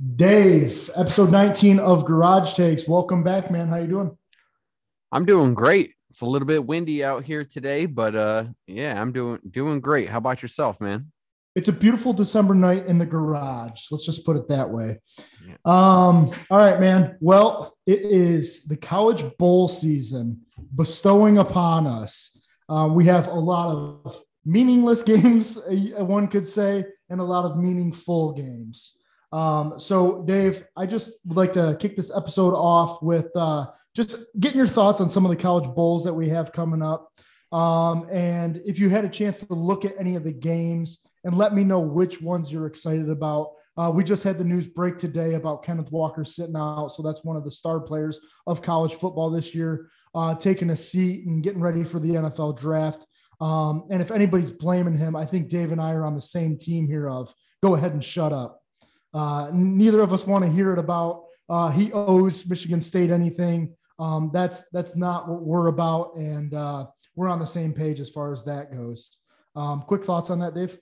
[0.00, 2.88] Dave, episode 19 of Garage Takes.
[2.88, 3.68] Welcome back, man.
[3.68, 4.16] How you doing?
[5.12, 5.92] I'm doing great.
[6.08, 10.08] It's a little bit windy out here today, but uh yeah, I'm doing doing great.
[10.08, 11.12] How about yourself, man?
[11.54, 13.88] It's a beautiful December night in the garage.
[13.90, 15.00] Let's just put it that way.
[15.46, 15.56] Yeah.
[15.66, 17.18] Um, all right, man.
[17.20, 20.40] Well, it is the college bowl season
[20.76, 22.38] bestowing upon us.
[22.70, 27.44] Uh, we have a lot of meaningless games, uh, one could say, and a lot
[27.44, 28.94] of meaningful games.
[29.32, 34.18] Um, so, Dave, I just would like to kick this episode off with uh, just
[34.40, 37.12] getting your thoughts on some of the college bowls that we have coming up.
[37.52, 41.36] Um, and if you had a chance to look at any of the games and
[41.36, 43.52] let me know which ones you're excited about.
[43.76, 46.88] Uh, we just had the news break today about Kenneth Walker sitting out.
[46.88, 50.76] So that's one of the star players of college football this year, uh, taking a
[50.76, 53.06] seat and getting ready for the NFL draft.
[53.40, 56.58] Um, and if anybody's blaming him, I think Dave and I are on the same
[56.58, 58.59] team here of go ahead and shut up.
[59.12, 63.74] Uh, neither of us want to hear it about uh, he owes Michigan State anything.
[63.98, 68.08] Um, that's that's not what we're about, and uh, we're on the same page as
[68.08, 69.16] far as that goes.
[69.56, 70.78] Um, quick thoughts on that, Dave?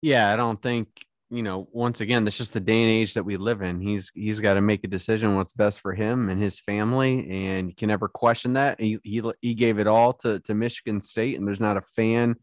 [0.00, 0.88] Yeah, I don't think
[1.30, 1.68] you know.
[1.72, 3.80] Once again, that's just the day and age that we live in.
[3.80, 7.68] He's he's got to make a decision what's best for him and his family, and
[7.68, 8.80] you can never question that.
[8.80, 12.36] He he, he gave it all to to Michigan State, and there's not a fan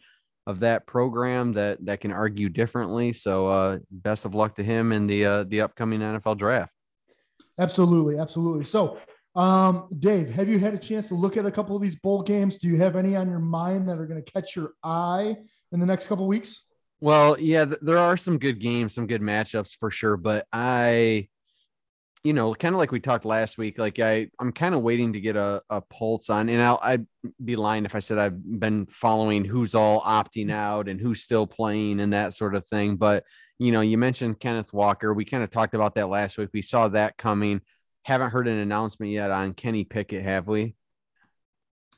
[0.50, 3.14] of that program that that can argue differently.
[3.14, 6.74] So uh, best of luck to him in the uh, the upcoming NFL draft.
[7.60, 8.64] Absolutely, absolutely.
[8.64, 8.98] So,
[9.36, 12.24] um, Dave, have you had a chance to look at a couple of these bowl
[12.24, 12.58] games?
[12.58, 15.38] Do you have any on your mind that are going to catch your eye
[15.72, 16.64] in the next couple weeks?
[17.00, 21.28] Well, yeah, th- there are some good games, some good matchups for sure, but I
[22.24, 25.14] you know, kind of like we talked last week, like I, I'm kind of waiting
[25.14, 27.08] to get a, a pulse on, and I'll, I'd
[27.44, 31.48] be lying if I said I've been following who's all opting out and who's still
[31.48, 32.98] playing and that sort of thing.
[32.98, 33.24] But,
[33.58, 35.14] you know, you mentioned Kenneth Walker.
[35.14, 36.50] We kind of talked about that last week.
[36.54, 37.62] We saw that coming.
[38.04, 40.76] Haven't heard an announcement yet on Kenny Pickett, have we?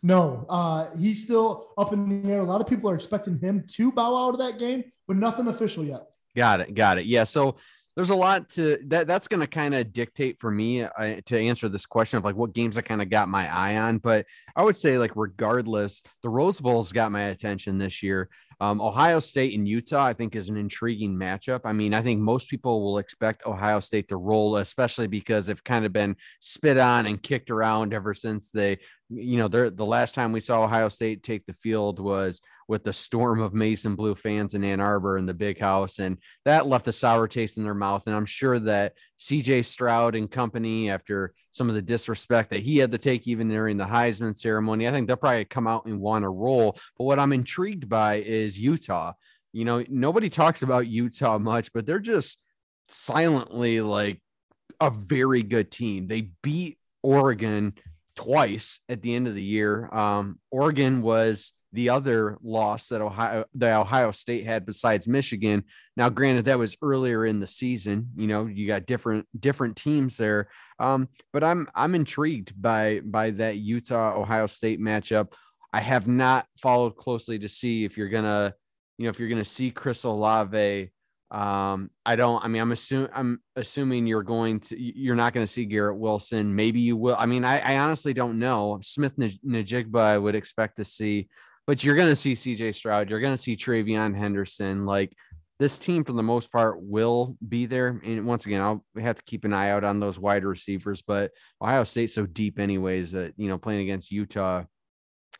[0.04, 2.40] No, uh, he's still up in the air.
[2.40, 5.48] A lot of people are expecting him to bow out of that game, but nothing
[5.48, 6.08] official yet.
[6.36, 6.74] Got it.
[6.74, 7.06] Got it.
[7.06, 7.24] Yeah.
[7.26, 7.58] So
[7.96, 11.38] there's a lot to that that's going to kind of dictate for me uh, to
[11.38, 13.98] answer this question of like what games I kind of got my eye on.
[13.98, 14.26] But
[14.56, 18.30] I would say like regardless, the Rose Bowl's got my attention this year.
[18.62, 21.62] Um, Ohio State and Utah, I think, is an intriguing matchup.
[21.66, 25.64] I mean, I think most people will expect Ohio State to roll, especially because they've
[25.64, 28.78] kind of been spit on and kicked around ever since they,
[29.10, 32.40] you know, they're the last time we saw Ohio State take the field was
[32.72, 36.00] with the storm of Maize and Blue fans in Ann Arbor in the big house.
[36.00, 38.04] And that left a sour taste in their mouth.
[38.08, 42.78] And I'm sure that CJ Stroud and company, after some of the disrespect that he
[42.78, 46.00] had to take even during the Heisman ceremony, I think they'll probably come out and
[46.00, 46.80] want to roll.
[46.98, 49.12] But what I'm intrigued by is Utah.
[49.52, 52.42] You know, nobody talks about Utah much, but they're just
[52.88, 54.22] silently like
[54.80, 56.08] a very good team.
[56.08, 57.74] They beat Oregon
[58.16, 59.90] twice at the end of the year.
[59.92, 65.64] Um, Oregon was the other loss that Ohio the Ohio State had besides Michigan.
[65.96, 68.10] Now, granted, that was earlier in the season.
[68.16, 70.50] You know, you got different different teams there.
[70.80, 75.34] Um, but I'm I'm intrigued by by that Utah Ohio State matchup.
[75.72, 78.54] I have not followed closely to see if you're gonna,
[78.98, 80.92] you know, if you're gonna see Chris Olave.
[81.30, 82.44] Um, I don't.
[82.44, 84.78] I mean, I'm assuming I'm assuming you're going to.
[84.78, 86.54] You're not going to see Garrett Wilson.
[86.54, 87.16] Maybe you will.
[87.18, 88.80] I mean, I, I honestly don't know.
[88.84, 91.30] Smith Njigba, I would expect to see
[91.68, 94.86] but you're going to see CJ Stroud, you're going to see TreVeyon Henderson.
[94.86, 95.14] Like
[95.60, 98.02] this team, for the most part, will be there.
[98.04, 101.04] And once again, I'll have to keep an eye out on those wide receivers.
[101.04, 104.64] But Ohio State's so deep, anyways, that you know playing against Utah.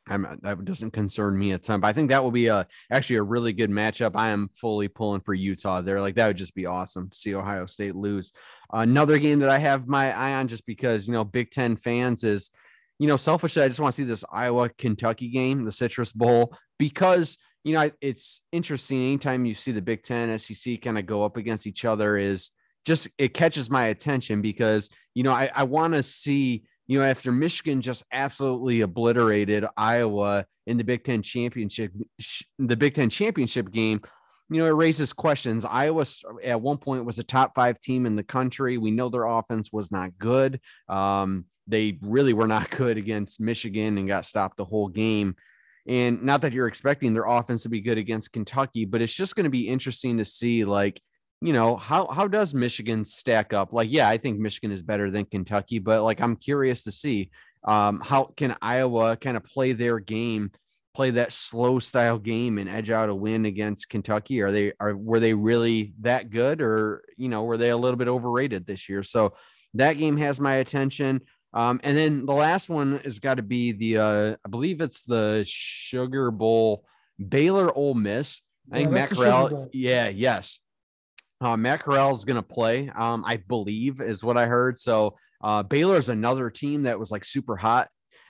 [0.08, 3.18] I'm, that doesn't concern me a ton, but I think that will be a actually
[3.18, 4.12] a really good matchup.
[4.16, 6.02] I am fully pulling for Utah there.
[6.02, 8.32] Like that would just be awesome to see Ohio State lose.
[8.72, 12.24] Another game that I have my eye on just because you know Big Ten fans
[12.24, 12.52] is
[13.02, 16.56] you know, selfishly, I just want to see this Iowa Kentucky game, the Citrus Bowl,
[16.78, 19.00] because you know it's interesting.
[19.00, 22.52] Anytime you see the Big Ten, SEC kind of go up against each other, is
[22.86, 27.04] just it catches my attention because you know I, I want to see you know
[27.04, 31.94] after Michigan just absolutely obliterated Iowa in the Big Ten championship,
[32.60, 34.02] the Big Ten championship game
[34.52, 35.64] you know, it raises questions.
[35.64, 36.04] Iowa
[36.44, 38.78] at one point was a top five team in the country.
[38.78, 40.60] We know their offense was not good.
[40.90, 45.38] Um, they really were not good against Michigan and got stopped the whole game.
[45.88, 49.38] And not that you're expecting their offense to be good against Kentucky, but it's just
[49.38, 51.02] going to be interesting to see, like,
[51.40, 53.72] you know, how how does Michigan stack up?
[53.72, 57.32] Like, yeah, I think Michigan is better than Kentucky, but like, I'm curious to see
[57.64, 60.52] um, how can Iowa kind of play their game
[60.94, 64.42] play that slow style game and edge out a win against Kentucky?
[64.42, 67.98] Are they are were they really that good, or you know, were they a little
[67.98, 69.04] bit overrated this year?
[69.04, 69.34] So
[69.76, 71.22] that game has my attention.
[71.54, 75.04] Um, and then the last one has got to be the uh, I believe it's
[75.04, 76.86] the Sugar Bowl
[77.30, 78.42] Baylor Ole Miss.
[78.72, 79.70] I think Matt Corral.
[79.74, 80.60] Yeah, yes.
[81.42, 84.80] Uh, Matt Corral is going to play, um, I believe, is what I heard.
[84.80, 87.88] So uh, Baylor is another team that was like super hot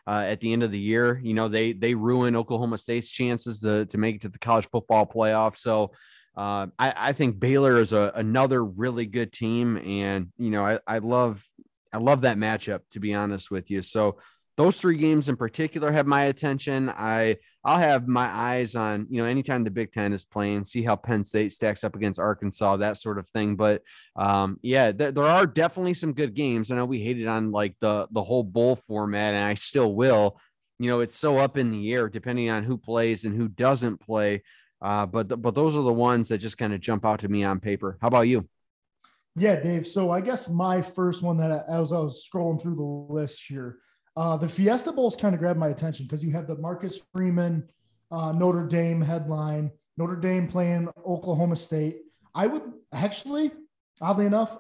[0.08, 1.20] uh, at the end of the year.
[1.24, 4.68] You know, they they ruin Oklahoma State's chances to to make it to the college
[4.72, 5.56] football playoff.
[5.56, 5.92] So
[6.36, 10.80] uh, I, I think Baylor is a, another really good team, and you know, I,
[10.88, 11.46] I love
[11.94, 13.82] I love that matchup to be honest with you.
[13.82, 14.18] So
[14.58, 16.90] those three games in particular have my attention.
[16.90, 20.84] I I'll have my eyes on you know anytime the Big Ten is playing, see
[20.84, 23.56] how Penn State stacks up against Arkansas, that sort of thing.
[23.56, 23.82] But
[24.16, 26.70] um, yeah, th- there are definitely some good games.
[26.70, 30.40] I know we hated on like the the whole bowl format, and I still will.
[30.80, 34.02] You know, it's so up in the air depending on who plays and who doesn't
[34.02, 34.44] play.
[34.82, 37.30] Uh, but th- but those are the ones that just kind of jump out to
[37.30, 37.98] me on paper.
[38.02, 38.50] How about you?
[39.36, 39.88] Yeah, Dave.
[39.88, 43.44] So I guess my first one that I, as I was scrolling through the list
[43.48, 43.78] here
[44.22, 47.68] uh, the Fiesta Bowls kind of grabbed my attention because you have the Marcus Freeman
[48.12, 52.02] uh, Notre Dame headline, Notre Dame playing Oklahoma State.
[52.36, 52.62] I would
[52.94, 53.50] actually,
[54.00, 54.56] oddly enough,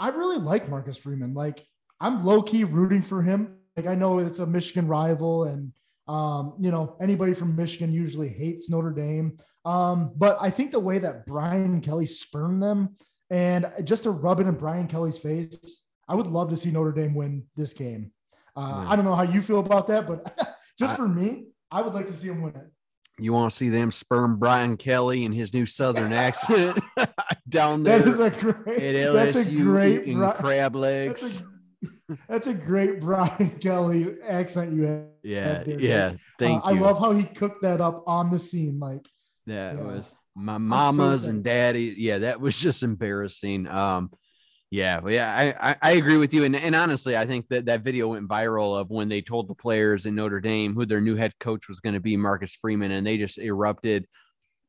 [0.00, 1.32] I really like Marcus Freeman.
[1.32, 1.64] Like
[2.00, 3.54] I'm low key rooting for him.
[3.76, 5.72] Like I know it's a Michigan rival, and
[6.08, 9.38] um, you know anybody from Michigan usually hates Notre Dame.
[9.64, 12.96] Um, but I think the way that Brian Kelly spurned them,
[13.30, 16.90] and just to rub it in Brian Kelly's face, I would love to see Notre
[16.90, 18.10] Dame win this game.
[18.56, 20.38] Uh, I don't know how you feel about that, but
[20.78, 22.70] just I, for me, I would like to see him win it.
[23.18, 26.78] You want to see them sperm Brian Kelly and his new Southern accent
[27.48, 27.98] down there?
[27.98, 28.96] That is a great.
[28.96, 31.20] At that's a great eating crab legs.
[31.22, 35.04] That's a, that's a, great Brian Kelly accent you have.
[35.22, 36.12] Yeah, there, yeah.
[36.38, 36.78] Thank uh, you.
[36.78, 38.78] I love how he cooked that up on the scene.
[38.78, 39.06] Like,
[39.46, 39.78] yeah, yeah.
[39.78, 41.94] it was my mamas so and daddy.
[41.96, 43.68] Yeah, that was just embarrassing.
[43.68, 44.10] Um,
[44.72, 46.44] yeah, yeah, I, I, agree with you.
[46.44, 49.54] And, and honestly, I think that that video went viral of when they told the
[49.54, 52.90] players in Notre Dame who their new head coach was going to be, Marcus Freeman,
[52.90, 54.06] and they just erupted.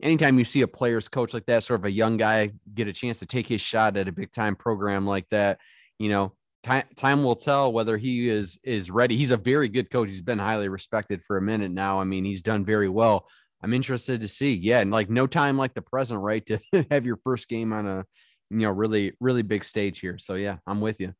[0.01, 2.93] Anytime you see a player's coach like that, sort of a young guy get a
[2.93, 5.61] chance to take his shot at a big time program like that,
[5.99, 6.33] you know,
[6.63, 9.15] time, time will tell whether he is is ready.
[9.15, 10.09] He's a very good coach.
[10.09, 12.01] He's been highly respected for a minute now.
[12.01, 13.25] I mean, he's done very well.
[13.61, 14.53] I'm interested to see.
[14.53, 16.45] Yeah, and like no time like the present, right?
[16.47, 16.59] To
[16.91, 18.05] have your first game on a
[18.53, 20.17] you know, really, really big stage here.
[20.17, 21.13] So yeah, I'm with you.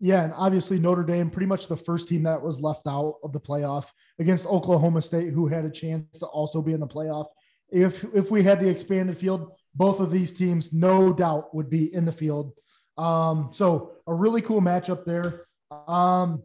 [0.00, 3.32] Yeah, and obviously Notre Dame, pretty much the first team that was left out of
[3.32, 3.86] the playoff
[4.18, 7.26] against Oklahoma State, who had a chance to also be in the playoff.
[7.70, 11.94] If if we had the expanded field, both of these teams, no doubt, would be
[11.94, 12.52] in the field.
[12.98, 15.46] Um, so a really cool matchup there.
[15.88, 16.42] Um,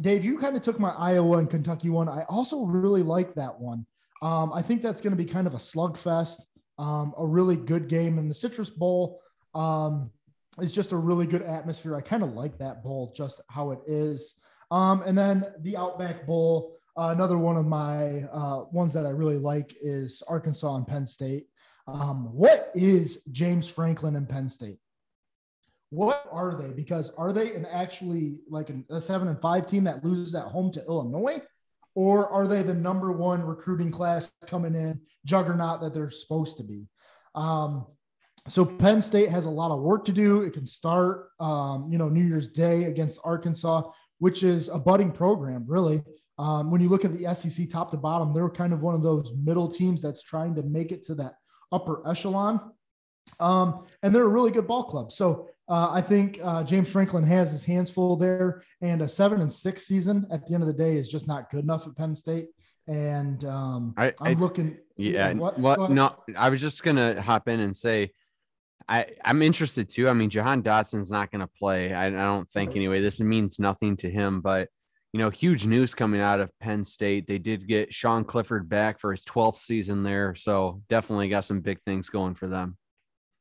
[0.00, 2.08] Dave, you kind of took my Iowa and Kentucky one.
[2.08, 3.86] I also really like that one.
[4.20, 6.40] Um, I think that's going to be kind of a slugfest,
[6.78, 9.20] um, a really good game in the Citrus Bowl.
[9.56, 10.10] Um,
[10.58, 11.96] it's just a really good atmosphere.
[11.96, 14.34] I kind of like that bowl, just how it is.
[14.70, 19.10] Um, and then the Outback Bowl, uh, another one of my uh, ones that I
[19.10, 21.46] really like is Arkansas and Penn State.
[21.86, 24.78] Um, what is James Franklin and Penn State?
[25.90, 26.72] What are they?
[26.72, 30.44] Because are they an actually like an, a seven and five team that loses at
[30.44, 31.40] home to Illinois?
[31.94, 36.64] Or are they the number one recruiting class coming in, juggernaut that they're supposed to
[36.64, 36.88] be?
[37.34, 37.86] Um,
[38.48, 40.42] so Penn State has a lot of work to do.
[40.42, 43.82] It can start, um, you know, New Year's Day against Arkansas,
[44.18, 46.02] which is a budding program, really.
[46.38, 49.02] Um, when you look at the SEC top to bottom, they're kind of one of
[49.02, 51.34] those middle teams that's trying to make it to that
[51.72, 52.72] upper echelon.
[53.40, 55.12] Um, and they're a really good ball club.
[55.12, 59.40] So uh, I think uh, James Franklin has his hands full there, and a seven
[59.40, 61.96] and six season at the end of the day is just not good enough at
[61.96, 62.48] Penn State.
[62.86, 64.76] And um, I, am looking.
[64.96, 65.32] Yeah.
[65.32, 68.12] what, what no, I was just gonna hop in and say
[68.88, 70.08] I, I'm interested too.
[70.08, 71.92] I mean, Jahan Dotson's not going to play.
[71.92, 73.00] I, I, don't think anyway.
[73.00, 74.68] This means nothing to him, but
[75.12, 77.26] you know, huge news coming out of Penn State.
[77.26, 81.60] They did get Sean Clifford back for his 12th season there, so definitely got some
[81.60, 82.76] big things going for them.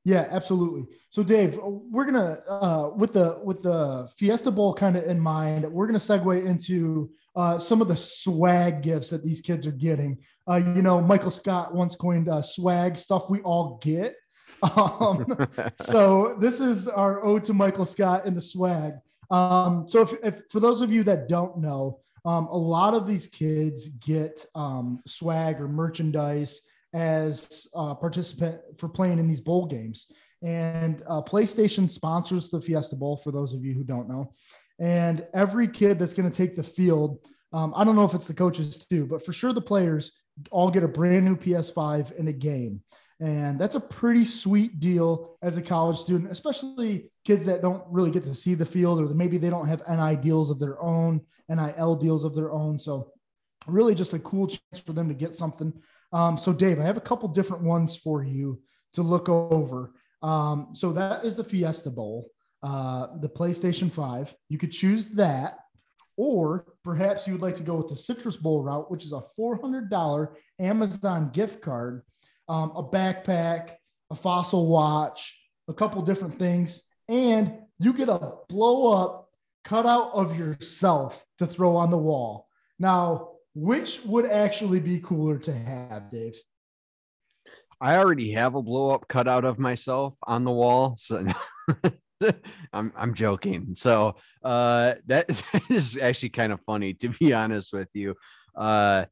[0.06, 0.86] Yeah, absolutely.
[1.10, 5.70] So, Dave, we're gonna uh, with the with the Fiesta Bowl kind of in mind,
[5.70, 10.20] we're gonna segue into uh, some of the swag gifts that these kids are getting.
[10.48, 14.16] Uh, you know, Michael Scott once coined uh, swag stuff we all get.
[14.75, 15.25] Um,
[15.75, 18.93] so this is our ode to Michael Scott and the swag.
[19.31, 23.05] Um, so if, if, for those of you that don't know, um, a lot of
[23.07, 26.62] these kids get um, swag or merchandise
[26.93, 30.07] as a participant for playing in these bowl games.
[30.41, 34.31] And uh, PlayStation sponsors the Fiesta Bowl for those of you who don't know.
[34.79, 37.19] And every kid that's going to take the field
[37.53, 40.12] Um, I don't know if it's the coaches too, but for sure the players
[40.51, 42.81] all get a brand new PS5 in a game.
[43.19, 48.12] And that's a pretty sweet deal as a college student, especially kids that don't really
[48.12, 51.22] get to see the field or maybe they don't have NI deals of their own,
[51.48, 52.77] NIL deals of their own.
[52.77, 53.12] So,
[53.67, 55.74] really just a cool chance for them to get something.
[56.12, 58.62] Um, so, Dave, I have a couple different ones for you
[58.93, 59.93] to look over.
[60.22, 62.29] Um, so, that is the Fiesta Bowl,
[62.63, 64.36] uh, the PlayStation 5.
[64.50, 65.60] You could choose that.
[66.17, 69.24] Or perhaps you would like to go with the Citrus Bowl route, which is a
[69.38, 70.29] $400
[70.60, 72.03] Amazon gift card
[72.48, 73.72] um, a backpack,
[74.10, 75.38] a fossil watch,
[75.68, 79.30] a couple different things, and you get a blow up
[79.64, 82.48] cutout of yourself to throw on the wall.
[82.80, 86.38] Now, which would actually be cooler to have, Dave?
[87.82, 90.96] I already have a blow up cutout of myself on the wall.
[90.98, 91.25] So
[92.74, 93.75] I'm I'm joking.
[93.78, 98.16] So uh that, that is actually kind of funny to be honest with you.
[98.56, 99.06] Uh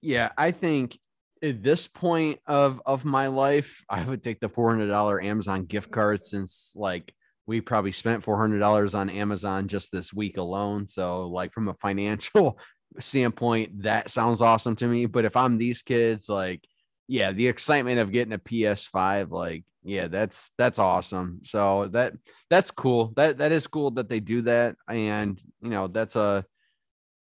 [0.00, 0.98] yeah, I think
[1.42, 5.64] at this point of of my life, I would take the four hundred dollar Amazon
[5.64, 7.12] gift card since like
[7.46, 10.86] we probably spent four hundred dollars on Amazon just this week alone.
[10.86, 12.58] So like from a financial
[12.98, 15.06] standpoint, that sounds awesome to me.
[15.06, 16.64] But if I'm these kids, like
[17.06, 21.40] yeah, the excitement of getting a PS5, like yeah, that's that's awesome.
[21.44, 22.12] So that
[22.50, 23.12] that's cool.
[23.16, 26.44] That that is cool that they do that, and you know that's a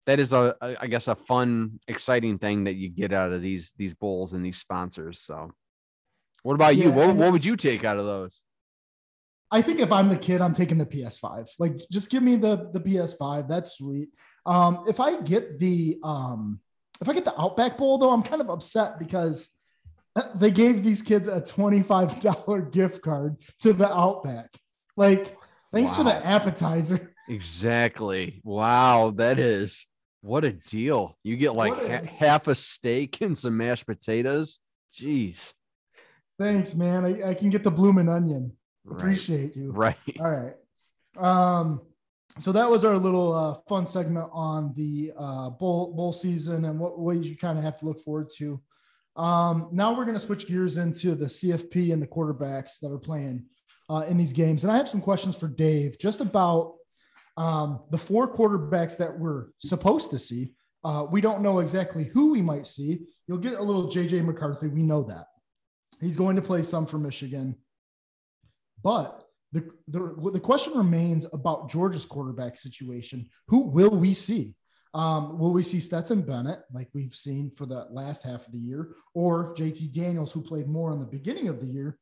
[0.08, 3.42] that is a, a I guess a fun, exciting thing that you get out of
[3.42, 5.20] these these bowls and these sponsors.
[5.20, 5.52] So,
[6.42, 6.92] what about yeah, you?
[6.92, 8.42] What, what would you take out of those?
[9.50, 11.50] I think if I'm the kid, I'm taking the PS5.
[11.58, 13.48] Like, just give me the the PS5.
[13.48, 14.08] That's sweet.
[14.46, 16.58] Um, if I get the um,
[17.02, 19.50] if I get the Outback Bowl though, I'm kind of upset because
[20.36, 24.56] they gave these kids a $25 gift card to the Outback.
[24.96, 25.36] Like,
[25.70, 25.96] thanks wow.
[25.98, 27.14] for the appetizer.
[27.30, 28.40] Exactly.
[28.42, 29.86] Wow, that is
[30.28, 31.16] what a deal.
[31.24, 34.58] You get like ha- half a steak and some mashed potatoes.
[34.94, 35.54] Jeez.
[36.38, 37.04] Thanks, man.
[37.04, 38.52] I, I can get the blooming onion.
[38.84, 39.00] Right.
[39.00, 39.72] Appreciate you.
[39.72, 39.96] Right.
[40.20, 40.54] All right.
[41.16, 41.80] Um,
[42.38, 46.78] so that was our little uh, fun segment on the uh, bowl bowl season and
[46.78, 48.60] what ways you kind of have to look forward to.
[49.16, 52.98] Um, now we're going to switch gears into the CFP and the quarterbacks that are
[52.98, 53.46] playing
[53.88, 54.62] uh, in these games.
[54.62, 56.74] And I have some questions for Dave just about
[57.38, 60.52] um, the four quarterbacks that we're supposed to see,
[60.84, 63.06] uh, we don't know exactly who we might see.
[63.26, 64.66] You'll get a little JJ McCarthy.
[64.66, 65.26] We know that
[66.00, 67.56] he's going to play some for Michigan,
[68.82, 73.28] but the, the, the question remains about Georgia's quarterback situation.
[73.46, 74.54] Who will we see?
[74.94, 78.58] Um, will we see Stetson Bennett, like we've seen for the last half of the
[78.58, 81.98] year, or JT Daniels, who played more in the beginning of the year?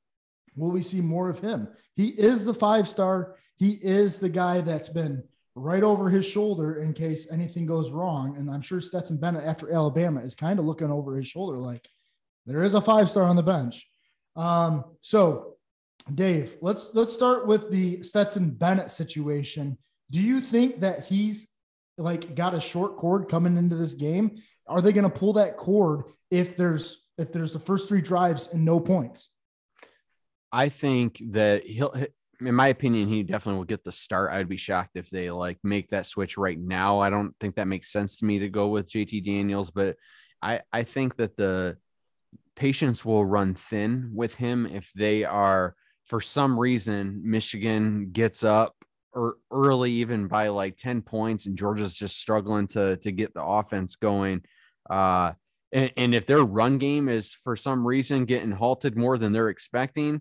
[0.56, 1.68] Will we see more of him?
[1.94, 3.36] He is the five star.
[3.56, 5.22] He is the guy that's been
[5.54, 8.36] right over his shoulder in case anything goes wrong.
[8.36, 11.88] And I'm sure Stetson Bennett after Alabama is kind of looking over his shoulder like
[12.44, 13.86] there is a five star on the bench.
[14.36, 15.56] Um, so
[16.14, 19.76] Dave, let's let's start with the Stetson Bennett situation.
[20.10, 21.48] Do you think that he's
[21.98, 24.36] like got a short cord coming into this game?
[24.68, 28.48] Are they going to pull that cord if there's if there's the first three drives
[28.52, 29.30] and no points?
[30.52, 31.94] I think that he'll,
[32.40, 34.32] in my opinion, he definitely will get the start.
[34.32, 37.00] I'd be shocked if they like make that switch right now.
[37.00, 39.96] I don't think that makes sense to me to go with JT Daniels, but
[40.42, 41.76] I, I think that the
[42.54, 45.74] patience will run thin with him if they are,
[46.06, 48.74] for some reason, Michigan gets up
[49.12, 53.42] or early, even by like 10 points, and Georgia's just struggling to, to get the
[53.42, 54.42] offense going.
[54.88, 55.32] Uh,
[55.72, 59.48] and, and if their run game is for some reason getting halted more than they're
[59.48, 60.20] expecting,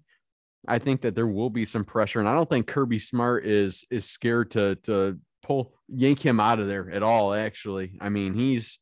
[0.67, 3.85] I think that there will be some pressure, and I don't think Kirby Smart is
[3.89, 7.33] is scared to to pull yank him out of there at all.
[7.33, 8.79] Actually, I mean he's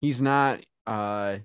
[0.00, 1.38] he's not uh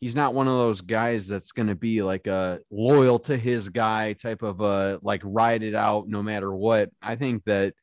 [0.00, 3.68] he's not one of those guys that's going to be like a loyal to his
[3.68, 6.90] guy type of a like ride it out no matter what.
[7.02, 7.74] I think that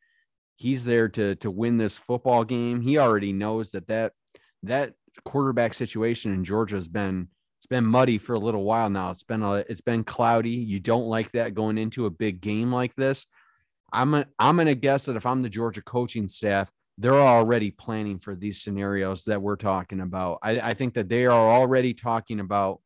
[0.55, 2.81] he's there to to win this football game.
[2.81, 4.13] He already knows that that
[4.63, 4.93] that
[5.25, 7.27] quarterback situation in Georgia has been
[7.63, 9.11] it's been muddy for a little while now.
[9.11, 10.49] It's been a, it's been cloudy.
[10.49, 13.25] You don't like that going into a big game like this.
[13.93, 18.19] I'm a, I'm to guess that if I'm the Georgia coaching staff, they're already planning
[18.19, 20.39] for these scenarios that we're talking about.
[20.43, 22.81] I, I think that they are already talking about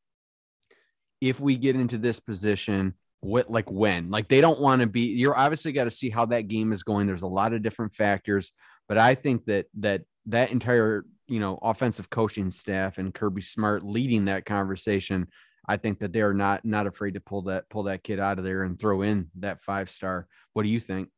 [1.22, 5.08] if we get into this position, what like when like they don't want to be
[5.08, 7.92] you're obviously got to see how that game is going there's a lot of different
[7.92, 8.54] factors
[8.88, 13.84] but i think that that that entire you know, offensive coaching staff and Kirby Smart
[13.84, 15.28] leading that conversation,
[15.68, 18.46] I think that they're not not afraid to pull that pull that kid out of
[18.46, 20.28] there and throw in that five star.
[20.54, 21.10] What do you think?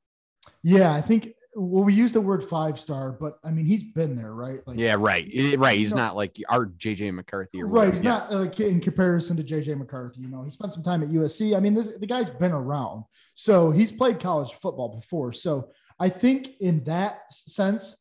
[0.64, 4.16] Yeah, I think well, we use the word five star, but I mean he's been
[4.16, 4.60] there, right?
[4.66, 5.78] Like, yeah, right, right.
[5.78, 7.72] He's not like our JJ McCarthy, or right?
[7.72, 7.96] Whatever.
[7.96, 8.12] He's yeah.
[8.12, 10.22] not like in comparison to JJ McCarthy.
[10.22, 11.56] You know, he spent some time at USC.
[11.56, 13.04] I mean, this the guy's been around,
[13.36, 15.34] so he's played college football before.
[15.34, 17.96] So I think in that sense,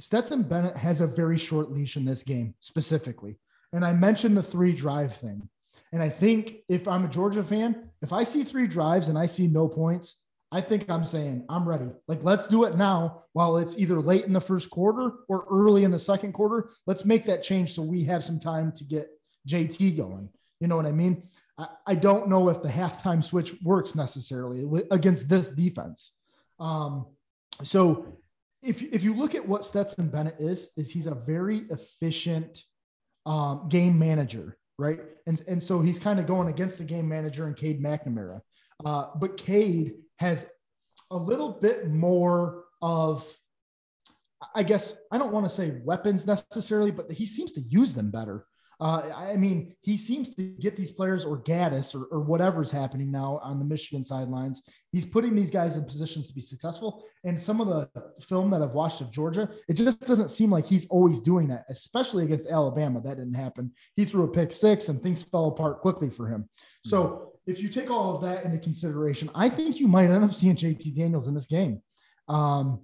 [0.00, 3.36] Stetson Bennett has a very short leash in this game specifically.
[3.72, 5.48] And I mentioned the three drive thing.
[5.92, 9.26] And I think if I'm a Georgia fan, if I see three drives and I
[9.26, 10.16] see no points,
[10.50, 11.90] I think I'm saying I'm ready.
[12.06, 15.84] Like, let's do it now while it's either late in the first quarter or early
[15.84, 16.70] in the second quarter.
[16.86, 19.08] Let's make that change so we have some time to get
[19.46, 20.28] JT going.
[20.60, 21.22] You know what I mean?
[21.58, 26.12] I, I don't know if the halftime switch works necessarily against this defense.
[26.58, 27.06] Um,
[27.62, 28.18] so
[28.62, 32.62] if, if you look at what Stetson Bennett is, is he's a very efficient
[33.26, 35.00] um, game manager, right?
[35.26, 38.40] And, and so he's kind of going against the game manager and Cade McNamara.
[38.84, 40.46] Uh, but Cade has
[41.10, 43.26] a little bit more of,
[44.54, 48.10] I guess, I don't want to say weapons necessarily, but he seems to use them
[48.10, 48.46] better.
[48.80, 53.10] Uh, I mean, he seems to get these players or Gattis or, or whatever's happening
[53.10, 54.62] now on the Michigan sidelines.
[54.92, 57.04] He's putting these guys in positions to be successful.
[57.24, 60.64] And some of the film that I've watched of Georgia, it just doesn't seem like
[60.64, 63.00] he's always doing that, especially against Alabama.
[63.00, 63.72] That didn't happen.
[63.96, 66.48] He threw a pick six and things fell apart quickly for him.
[66.84, 70.34] So if you take all of that into consideration, I think you might end up
[70.34, 71.82] seeing JT Daniels in this game.
[72.28, 72.80] Um,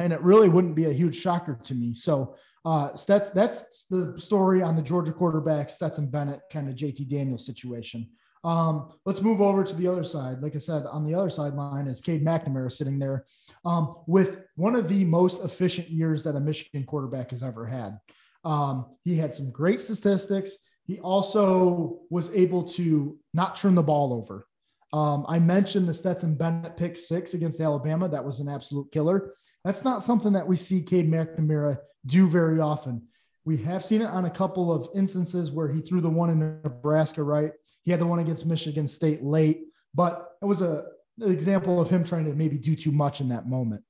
[0.00, 1.94] and it really wouldn't be a huge shocker to me.
[1.94, 6.74] So uh, so that's that's the story on the Georgia quarterback Stetson Bennett kind of
[6.74, 8.08] JT Daniels situation.
[8.44, 10.40] Um, let's move over to the other side.
[10.40, 13.24] Like I said, on the other sideline is Cade McNamara sitting there
[13.64, 17.98] um, with one of the most efficient years that a Michigan quarterback has ever had.
[18.44, 20.52] Um, he had some great statistics.
[20.84, 24.46] He also was able to not turn the ball over.
[24.92, 28.08] Um, I mentioned the Stetson Bennett pick six against Alabama.
[28.08, 29.34] That was an absolute killer.
[29.64, 33.02] That's not something that we see Cade McNamara do very often.
[33.44, 36.38] We have seen it on a couple of instances where he threw the one in
[36.62, 37.52] Nebraska, right?
[37.82, 39.62] He had the one against Michigan State late,
[39.94, 40.84] but it was a
[41.20, 43.82] an example of him trying to maybe do too much in that moment.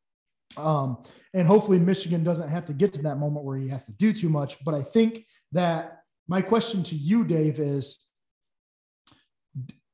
[0.57, 1.03] Um,
[1.35, 4.13] and hopefully Michigan doesn't have to get to that moment where he has to do
[4.13, 4.57] too much.
[4.65, 7.99] But I think that my question to you, Dave, is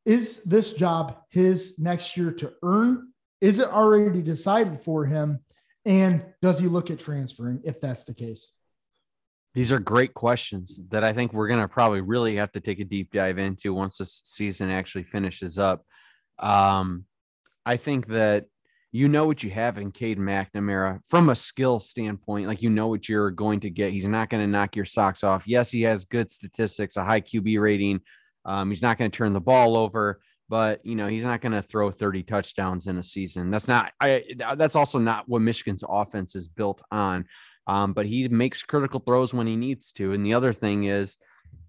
[0.04, 3.08] is this job his next year to earn?
[3.40, 5.40] Is it already decided for him?
[5.84, 8.50] And does he look at transferring if that's the case?
[9.54, 12.80] These are great questions that I think we're going to probably really have to take
[12.80, 15.84] a deep dive into once this season actually finishes up.
[16.40, 17.04] Um,
[17.64, 18.46] I think that
[18.90, 22.48] you know what you have in Cade McNamara from a skill standpoint.
[22.48, 23.92] Like you know what you're going to get.
[23.92, 25.46] He's not going to knock your socks off.
[25.46, 28.00] Yes, he has good statistics, a high QB rating.
[28.44, 31.52] Um, he's not going to turn the ball over but you know he's not going
[31.52, 33.50] to throw 30 touchdowns in a season.
[33.50, 33.92] That's not.
[34.00, 34.24] I.
[34.56, 37.26] That's also not what Michigan's offense is built on.
[37.66, 40.12] Um, but he makes critical throws when he needs to.
[40.12, 41.16] And the other thing is,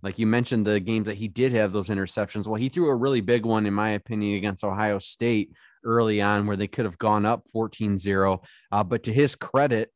[0.04, 2.48] like you mentioned, the games that he did have those interceptions.
[2.48, 5.52] Well, he threw a really big one, in my opinion, against Ohio State
[5.84, 8.42] early on, where they could have gone up 14 0.
[8.72, 9.92] Uh, but to his credit,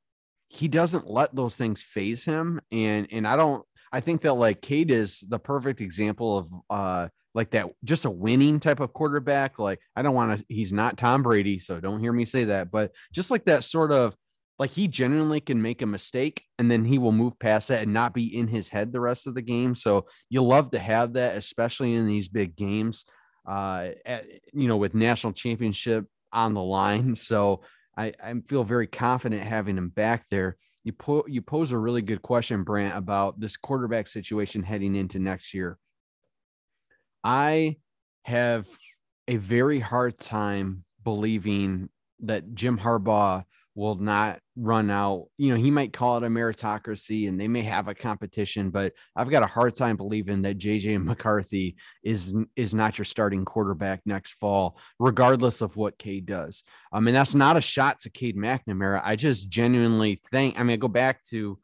[0.47, 2.61] he doesn't let those things phase him.
[2.71, 3.63] And and I don't.
[3.91, 8.09] I think that like Cade is the perfect example of uh like that just a
[8.09, 11.99] winning type of quarterback like i don't want to he's not tom brady so don't
[11.99, 14.15] hear me say that but just like that sort of
[14.57, 17.93] like he genuinely can make a mistake and then he will move past that and
[17.93, 21.13] not be in his head the rest of the game so you love to have
[21.13, 23.05] that especially in these big games
[23.47, 27.61] uh at, you know with national championship on the line so
[27.97, 30.57] i i feel very confident having him back there.
[30.85, 35.19] You put you pose a really good question brant about this quarterback situation heading into
[35.19, 35.77] next year
[37.23, 37.77] I
[38.23, 38.67] have
[39.27, 41.89] a very hard time believing
[42.21, 43.43] that Jim Harbaugh
[43.75, 45.27] will not run out.
[45.37, 48.91] You know, he might call it a meritocracy and they may have a competition, but
[49.15, 54.01] I've got a hard time believing that JJ McCarthy is is not your starting quarterback
[54.05, 56.63] next fall, regardless of what Cade does.
[56.91, 59.01] I mean, that's not a shot to Cade McNamara.
[59.03, 61.57] I just genuinely think, I mean, I go back to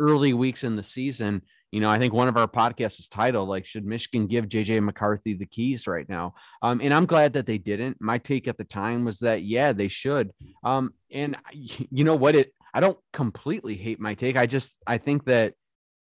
[0.00, 3.48] early weeks in the season you know, I think one of our podcasts was titled
[3.48, 7.46] like, "Should Michigan give JJ McCarthy the keys right now?" Um, and I'm glad that
[7.46, 7.98] they didn't.
[8.00, 10.32] My take at the time was that yeah, they should.
[10.64, 12.34] Um, and you know what?
[12.34, 14.36] It I don't completely hate my take.
[14.36, 15.54] I just I think that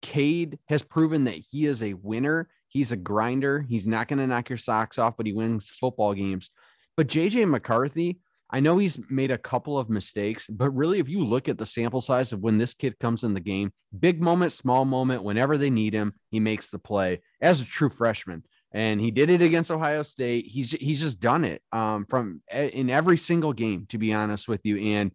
[0.02, 2.48] Cade has proven that he is a winner.
[2.68, 3.64] He's a grinder.
[3.68, 6.50] He's not going to knock your socks off, but he wins football games.
[6.96, 11.24] But JJ McCarthy, I know he's made a couple of mistakes, but really, if you
[11.24, 14.52] look at the sample size of when this kid comes in the game, big moment,
[14.52, 18.44] small moment, whenever they need him, he makes the play as a true freshman.
[18.72, 20.46] And he did it against Ohio State.
[20.46, 24.61] He's he's just done it um, from in every single game, to be honest with
[24.64, 24.78] you.
[24.78, 25.12] And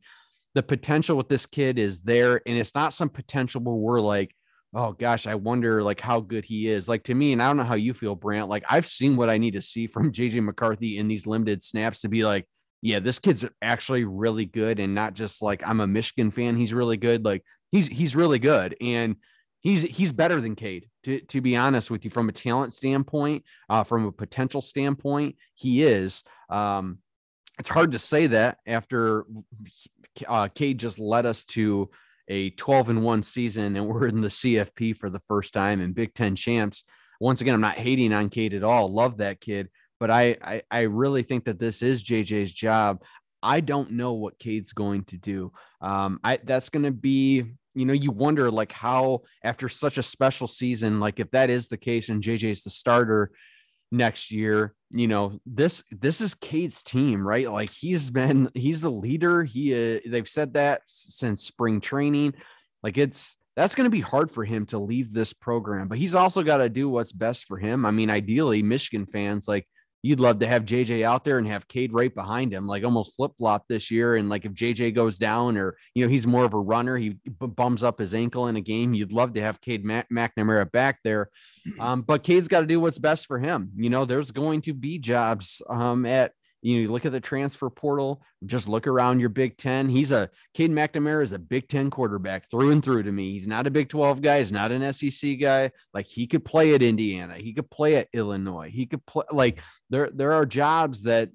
[0.54, 4.36] the potential with this kid is there, and it's not some potential where we're like,
[4.74, 6.90] oh gosh, I wonder like how good he is.
[6.90, 8.50] Like to me, and I don't know how you feel, Brant.
[8.50, 12.02] Like I've seen what I need to see from JJ McCarthy in these limited snaps
[12.02, 12.46] to be like,
[12.82, 16.58] yeah, this kid's actually really good, and not just like I'm a Michigan fan.
[16.58, 17.24] He's really good.
[17.24, 19.16] Like he's he's really good, and
[19.60, 20.90] he's he's better than Cade.
[21.04, 25.36] To to be honest with you, from a talent standpoint, uh, from a potential standpoint,
[25.56, 26.24] he is.
[26.50, 27.00] Um,
[27.60, 29.26] it's hard to say that after
[30.28, 31.90] uh, Cade just led us to
[32.28, 35.94] a 12 and 1 season and we're in the CFP for the first time and
[35.94, 36.84] Big Ten champs.
[37.20, 38.92] Once again, I'm not hating on Cade at all.
[38.92, 39.70] Love that kid,
[40.02, 43.04] but I, I, I really think that this is JJ's job.
[43.44, 45.54] I don't know what Cade's going to do.
[45.80, 50.04] Um, I that's going to be, you know, you wonder like how after such a
[50.04, 53.32] special season, like if that is the case and JJ's the starter,
[53.92, 54.74] next year.
[54.90, 57.50] You know, this this is Cade's team, right?
[57.50, 59.44] Like he's been he's the leader.
[59.44, 62.34] He uh, they've said that since spring training.
[62.82, 66.16] Like it's that's going to be hard for him to leave this program, but he's
[66.16, 67.86] also got to do what's best for him.
[67.86, 69.68] I mean, ideally, Michigan fans like
[70.04, 73.16] you'd love to have JJ out there and have Cade right behind him, like almost
[73.16, 74.16] flip flop this year.
[74.16, 77.18] And like if JJ goes down or, you know, he's more of a runner, he
[77.40, 81.30] bums up his ankle in a game, you'd love to have Cade McNamara back there.
[81.80, 83.70] Um, but Cade's got to do what's best for him.
[83.76, 87.20] You know, there's going to be jobs um, at you know, you look at the
[87.20, 89.90] transfer portal, just look around your Big Ten.
[89.90, 93.32] He's a Cade McNamara is a Big Ten quarterback through and through to me.
[93.32, 95.72] He's not a Big 12 guy, he's not an SEC guy.
[95.94, 99.60] Like he could play at Indiana, he could play at Illinois, he could play like
[99.90, 101.30] there there are jobs that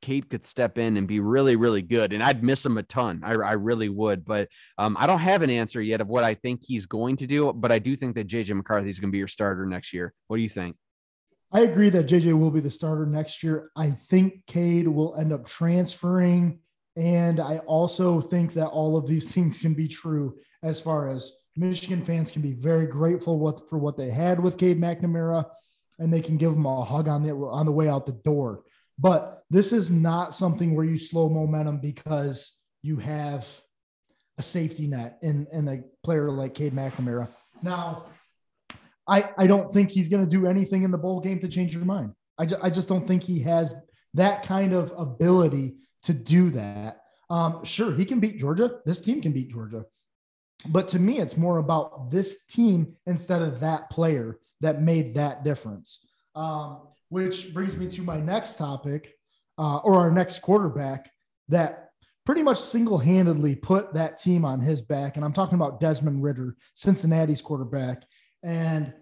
[0.00, 2.12] Cade could step in and be really, really good.
[2.12, 3.22] And I'd miss him a ton.
[3.24, 4.24] I, I really would.
[4.24, 7.26] But um, I don't have an answer yet of what I think he's going to
[7.26, 7.52] do.
[7.52, 10.14] But I do think that JJ McCarthy is going to be your starter next year.
[10.28, 10.76] What do you think?
[11.50, 13.70] I agree that JJ will be the starter next year.
[13.74, 16.60] I think Cade will end up transferring.
[16.96, 21.32] And I also think that all of these things can be true as far as
[21.56, 25.44] Michigan fans can be very grateful with, for what they had with Cade McNamara,
[25.98, 28.62] and they can give him a hug on the on the way out the door.
[28.98, 33.46] But this is not something where you slow momentum because you have
[34.38, 37.28] a safety net in, in a player like Cade McNamara.
[37.62, 38.06] Now,
[39.08, 41.74] I, I don't think he's going to do anything in the bowl game to change
[41.74, 42.12] your mind.
[42.38, 43.74] I, ju- I just don't think he has
[44.14, 47.00] that kind of ability to do that.
[47.30, 48.78] Um, sure, he can beat Georgia.
[48.86, 49.84] This team can beat Georgia.
[50.68, 55.44] But to me, it's more about this team instead of that player that made that
[55.44, 55.98] difference.
[56.34, 59.14] Um, which brings me to my next topic,
[59.56, 61.10] uh, or our next quarterback
[61.48, 61.90] that
[62.24, 65.16] pretty much single handedly put that team on his back.
[65.16, 68.04] And I'm talking about Desmond Ridder, Cincinnati's quarterback.
[68.42, 68.92] And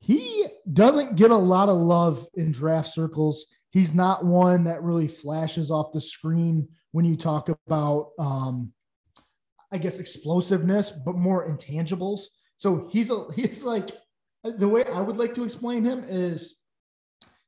[0.00, 3.46] he doesn't get a lot of love in draft circles.
[3.70, 8.72] He's not one that really flashes off the screen when you talk about, um,
[9.72, 12.26] I guess, explosiveness, but more intangibles.
[12.58, 13.90] So he's a he's like
[14.44, 16.56] the way I would like to explain him is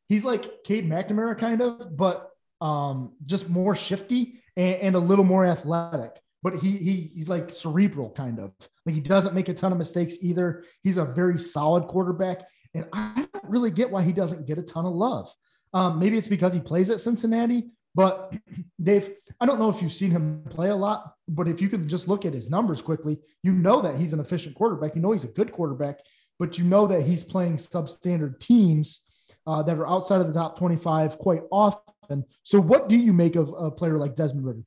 [0.09, 5.25] he's like Cade McNamara kind of, but um, just more shifty and, and a little
[5.25, 8.53] more athletic but he he he's like cerebral kind of
[8.87, 10.65] like he doesn't make a ton of mistakes either.
[10.83, 12.43] He's a very solid quarterback,
[12.75, 15.33] and I don't really get why he doesn't get a ton of love.
[15.75, 18.35] Um, maybe it's because he plays at Cincinnati, but
[18.83, 21.89] Dave, I don't know if you've seen him play a lot, but if you could
[21.89, 24.95] just look at his numbers quickly, you know that he's an efficient quarterback.
[24.95, 25.99] You know he's a good quarterback,
[26.39, 29.03] but you know that he's playing substandard teams
[29.47, 32.25] uh, that are outside of the top 25 quite often.
[32.45, 34.63] So, what do you make of a player like Desmond Ridder?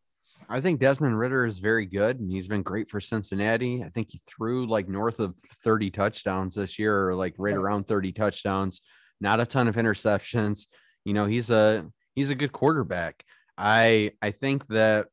[0.51, 3.83] I think Desmond Ridder is very good and he's been great for Cincinnati.
[3.83, 5.33] I think he threw like north of
[5.63, 8.81] 30 touchdowns this year or like right around 30 touchdowns,
[9.21, 10.67] not a ton of interceptions.
[11.05, 11.85] You know, he's a
[12.15, 13.23] he's a good quarterback.
[13.57, 15.07] I I think that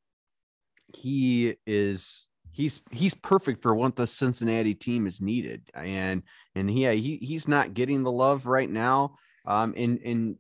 [0.97, 5.63] he is he's he's perfect for what the Cincinnati team is needed.
[5.75, 6.25] And
[6.57, 9.17] and he he he's not getting the love right now.
[9.47, 10.37] Um, in in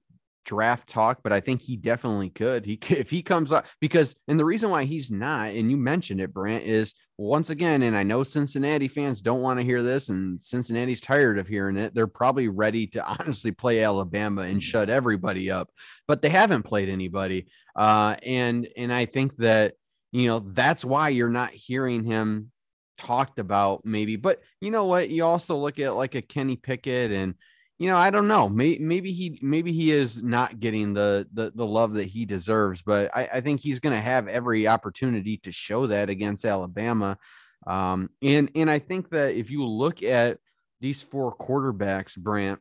[0.48, 2.64] draft talk, but I think he definitely could.
[2.64, 5.76] He could, if he comes up because, and the reason why he's not, and you
[5.76, 9.82] mentioned it, Brant, is once again, and I know Cincinnati fans don't want to hear
[9.82, 11.94] this, and Cincinnati's tired of hearing it.
[11.94, 15.70] They're probably ready to honestly play Alabama and shut everybody up,
[16.06, 17.48] but they haven't played anybody.
[17.76, 19.74] Uh, and and I think that
[20.12, 22.50] you know that's why you're not hearing him
[22.96, 24.16] talked about maybe.
[24.16, 25.10] But you know what?
[25.10, 27.34] You also look at like a Kenny Pickett and
[27.78, 28.48] you know, I don't know.
[28.48, 32.82] Maybe, maybe he maybe he is not getting the the, the love that he deserves,
[32.82, 37.18] but I, I think he's going to have every opportunity to show that against Alabama.
[37.66, 40.38] Um, and and I think that if you look at
[40.80, 42.60] these four quarterbacks, Brant,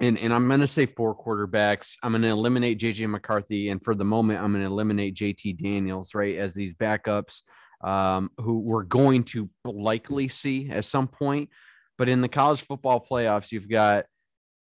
[0.00, 1.96] and, and I'm going to say four quarterbacks.
[2.02, 5.62] I'm going to eliminate JJ McCarthy, and for the moment, I'm going to eliminate JT
[5.62, 7.42] Daniels, right, as these backups.
[7.82, 11.50] um, who we're going to likely see at some point.
[11.98, 14.06] But in the college football playoffs, you've got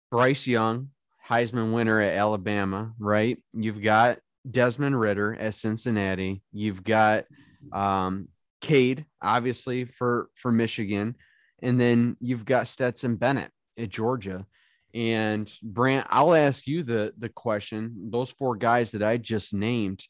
[0.10, 0.90] Bryce Young,
[1.28, 3.38] Heisman winner at Alabama, right?
[3.54, 6.42] You've got Desmond Ridder at Cincinnati.
[6.54, 7.26] You've got
[7.74, 8.30] um,
[8.62, 11.16] Cade, obviously for for Michigan,
[11.62, 14.46] and then you've got Stetson Bennett at Georgia.
[14.94, 18.10] And Brant, I'll ask you the the question.
[18.10, 20.02] Those four guys that I just named,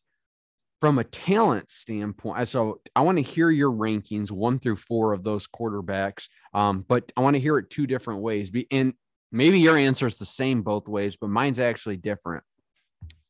[0.80, 5.24] from a talent standpoint, so I want to hear your rankings one through four of
[5.24, 6.28] those quarterbacks.
[6.54, 8.52] Um, but I want to hear it two different ways.
[8.52, 8.94] Be and
[9.32, 12.44] maybe your answer is the same both ways, but mine's actually different.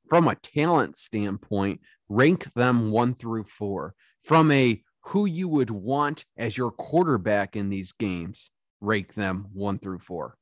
[0.10, 3.94] From a talent standpoint, rank them one through four.
[4.24, 8.50] From a who you would want as your quarterback in these games,
[8.82, 10.38] rank them one through four.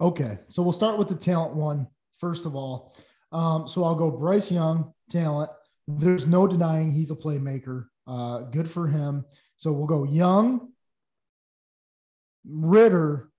[0.00, 0.38] Okay.
[0.48, 1.86] So we'll start with the talent one,
[2.18, 2.94] first of all.
[3.32, 5.50] Um, so I'll go Bryce Young, talent.
[5.88, 7.86] There's no denying he's a playmaker.
[8.06, 9.24] Uh, good for him.
[9.56, 10.72] So we'll go Young,
[12.48, 13.30] Ridder,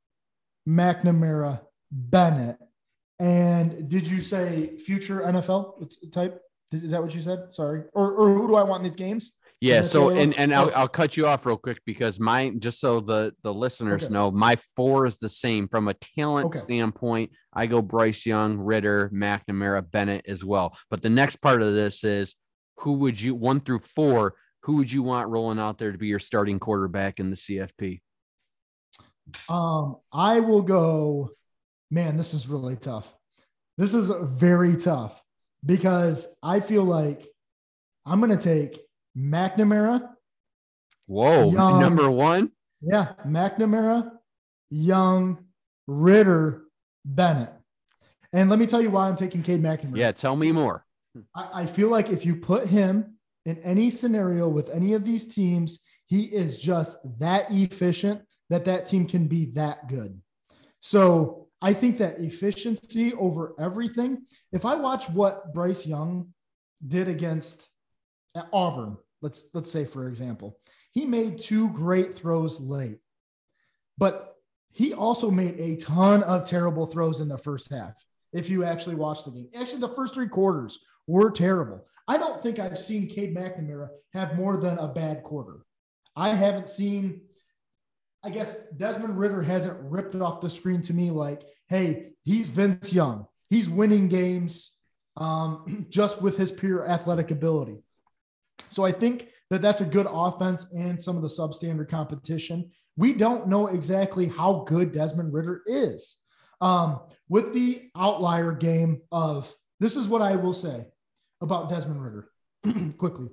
[0.67, 2.58] McNamara, Bennett.
[3.19, 6.41] And did you say future NFL type?
[6.71, 7.47] Is that what you said?
[7.51, 7.84] Sorry.
[7.93, 9.32] Or, or who do I want in these games?
[9.60, 9.82] Yeah.
[9.82, 10.73] So and and I'll, oh.
[10.75, 14.13] I'll cut you off real quick because mine just so the the listeners okay.
[14.13, 16.60] know my four is the same from a talent okay.
[16.60, 17.32] standpoint.
[17.53, 20.77] I go Bryce Young, Ridder, McNamara, Bennett as well.
[20.91, 22.36] But the next part of this is
[22.77, 24.36] who would you one through four?
[24.63, 28.01] Who would you want rolling out there to be your starting quarterback in the CFP?
[29.50, 31.32] Um, I will go.
[31.90, 33.12] Man, this is really tough.
[33.78, 35.22] This is very tough
[35.66, 37.26] because I feel like
[38.06, 38.80] I'm going to take
[39.18, 40.10] McNamara.
[41.06, 42.52] Whoa, Young, number one.
[42.82, 44.12] Yeah, McNamara,
[44.70, 45.46] Young,
[45.88, 46.63] Ridder,
[47.06, 47.54] Bennett.
[48.34, 49.98] And let me tell you why I'm taking Cade McNamara.
[49.98, 50.86] Yeah, tell me more.
[51.36, 55.28] I, I feel like if you put him in any scenario with any of these
[55.28, 60.20] teams, he is just that efficient that that team can be that good.
[60.80, 64.26] So I think that efficiency over everything.
[64.52, 66.34] If I watch what Bryce Young
[66.88, 67.68] did against
[68.54, 70.60] Auburn, let's let's say for example,
[70.92, 73.00] he made two great throws late,
[73.98, 74.36] but
[74.72, 77.94] he also made a ton of terrible throws in the first half.
[78.34, 81.86] If you actually watch the game, actually the first three quarters were terrible.
[82.08, 85.66] I don't think I've seen Cade McNamara have more than a bad quarter.
[86.16, 87.22] I haven't seen.
[88.28, 92.92] I guess Desmond Ridder hasn't ripped off the screen to me like, hey, he's Vince
[92.92, 93.26] Young.
[93.50, 94.72] He's winning games
[95.16, 97.78] um, just with his pure athletic ability.
[98.70, 102.70] So I think that that's a good offense and some of the substandard competition.
[102.98, 106.18] We don't know exactly how good Desmond Ridder is.
[106.60, 110.84] Um, with the outlier game of this is what I will say
[111.40, 112.30] about Desmond Ridder
[112.98, 113.30] quickly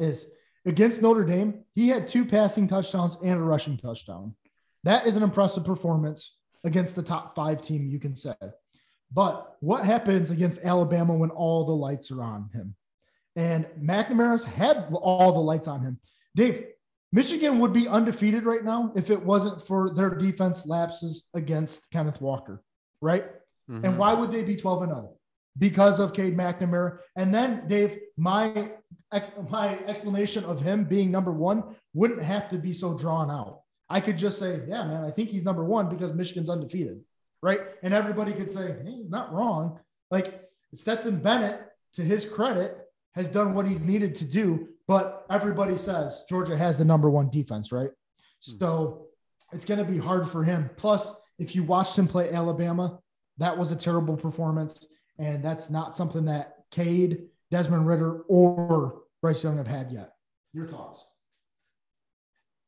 [0.00, 0.26] is
[0.68, 4.34] against Notre Dame, he had two passing touchdowns and a rushing touchdown.
[4.84, 8.34] That is an impressive performance against the top five team, you can say.
[9.12, 12.74] But what happens against Alabama when all the lights are on him?
[13.34, 15.98] And McNamara's had all the lights on him.
[16.36, 16.66] Dave,
[17.12, 22.20] Michigan would be undefeated right now if it wasn't for their defense lapses against Kenneth
[22.20, 22.62] Walker,
[23.00, 23.24] right?
[23.70, 23.84] Mm-hmm.
[23.84, 25.17] And why would they be 12 and 0?
[25.58, 26.98] Because of Cade McNamara.
[27.16, 28.70] And then, Dave, my
[29.50, 33.62] my explanation of him being number one wouldn't have to be so drawn out.
[33.88, 37.00] I could just say, yeah, man, I think he's number one because Michigan's undefeated,
[37.42, 37.60] right?
[37.82, 39.80] And everybody could say, hey, he's not wrong.
[40.10, 40.42] Like
[40.74, 41.60] Stetson Bennett,
[41.94, 42.76] to his credit,
[43.14, 47.30] has done what he's needed to do, but everybody says Georgia has the number one
[47.30, 47.90] defense, right?
[48.44, 48.58] Hmm.
[48.58, 49.06] So
[49.52, 50.68] it's going to be hard for him.
[50.76, 52.98] Plus, if you watched him play Alabama,
[53.38, 54.86] that was a terrible performance.
[55.18, 60.12] And that's not something that Cade, Desmond Ridder, or Bryce Young have had yet.
[60.52, 61.04] Your thoughts?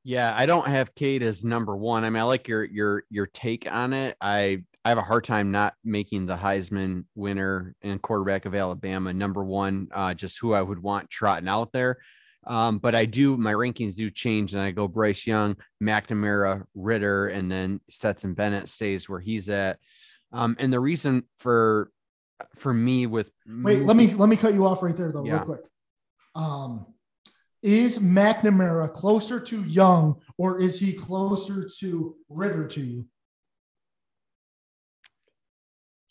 [0.03, 2.05] Yeah, I don't have Cade as number one.
[2.05, 4.17] I mean, I like your your your take on it.
[4.21, 9.13] I I have a hard time not making the Heisman winner and quarterback of Alabama
[9.13, 11.99] number one, uh, just who I would want trotting out there.
[12.47, 17.29] Um, but I do, my rankings do change, and I go Bryce Young, McNamara, Ridder,
[17.29, 19.79] and then Stetson Bennett stays where he's at.
[20.33, 21.91] Um, and the reason for
[22.57, 25.37] for me with wait, let me let me cut you off right there though, yeah.
[25.37, 25.61] real quick.
[26.35, 26.87] Um,
[27.63, 33.05] is McNamara closer to Young or is he closer to Ridder to you?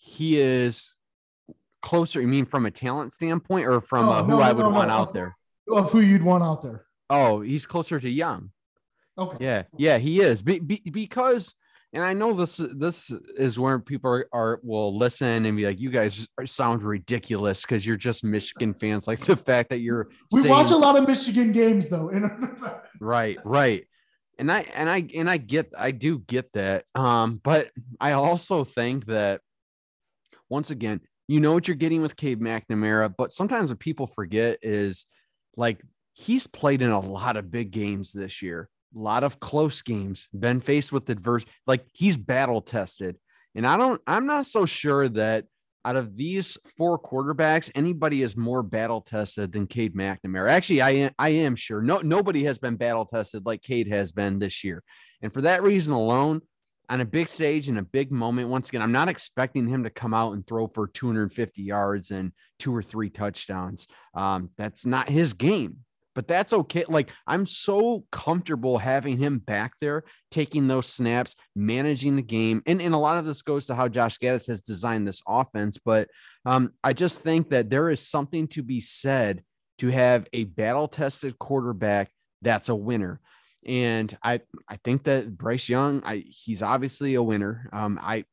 [0.09, 0.95] he is
[1.81, 2.19] closer.
[2.19, 4.89] You mean from a talent standpoint, or from uh, who no, I would no, want
[4.89, 5.37] no, out there?
[5.71, 6.85] Of who you'd want out there?
[7.09, 8.51] Oh, he's closer to Young.
[9.17, 9.37] Okay.
[9.39, 10.41] Yeah, yeah, he is.
[10.41, 11.55] Be, be, because
[11.91, 15.79] and I know this this is where people are, are will listen and be like,
[15.79, 19.07] you guys sound ridiculous because you're just Michigan fans.
[19.07, 22.11] Like the fact that you're we saying, watch a lot of Michigan games though.
[22.99, 23.87] right, right.
[24.37, 26.85] And I and I and I get I do get that.
[26.93, 29.41] Um, but I also think that
[30.47, 34.59] once again, you know what you're getting with Cade McNamara, but sometimes what people forget
[34.61, 35.07] is
[35.57, 35.81] like
[36.13, 40.27] he's played in a lot of big games this year a lot of close games,
[40.33, 43.17] been faced with adverse, like he's battle tested.
[43.55, 45.45] And I don't, I'm not so sure that
[45.85, 50.49] out of these four quarterbacks, anybody is more battle tested than Cade McNamara.
[50.49, 54.11] Actually, I am, I am sure no, nobody has been battle tested like Cade has
[54.11, 54.83] been this year.
[55.21, 56.41] And for that reason alone,
[56.89, 59.91] on a big stage in a big moment, once again, I'm not expecting him to
[59.91, 63.87] come out and throw for 250 yards and two or three touchdowns.
[64.15, 65.77] Um, that's not his game
[66.19, 66.83] but that's okay.
[66.89, 72.61] Like I'm so comfortable having him back there, taking those snaps, managing the game.
[72.65, 75.77] And, and a lot of this goes to how Josh Gattis has designed this offense.
[75.77, 76.09] But
[76.45, 79.45] um, I just think that there is something to be said
[79.77, 83.21] to have a battle tested quarterback that's a winner.
[83.65, 87.69] And I, I think that Bryce Young, I, he's obviously a winner.
[87.71, 88.25] Um, I,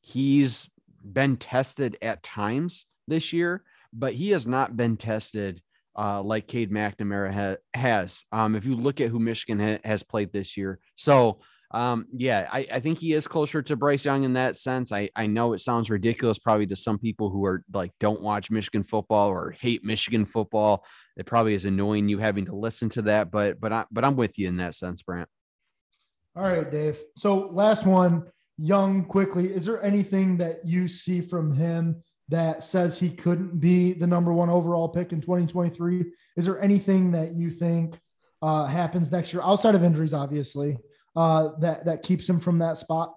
[0.00, 0.70] he's
[1.04, 5.60] been tested at times this year, but he has not been tested
[5.96, 8.24] uh, like Cade McNamara ha- has.
[8.32, 11.40] Um, if you look at who Michigan ha- has played this year, so
[11.72, 14.92] um, yeah, I, I, think he is closer to Bryce Young in that sense.
[14.92, 18.52] I, I know it sounds ridiculous probably to some people who are like don't watch
[18.52, 20.84] Michigan football or hate Michigan football.
[21.16, 24.16] It probably is annoying you having to listen to that, but but I but I'm
[24.16, 25.28] with you in that sense, Brant.
[26.36, 26.98] All right, Dave.
[27.16, 28.24] So last one,
[28.58, 29.52] Young quickly.
[29.52, 34.32] Is there anything that you see from him that says he couldn't be the number
[34.32, 36.04] one overall pick in 2023?
[36.36, 37.98] Is there anything that you think
[38.42, 40.76] uh, happens next year outside of injuries, obviously,
[41.14, 43.14] uh, that that keeps him from that spot?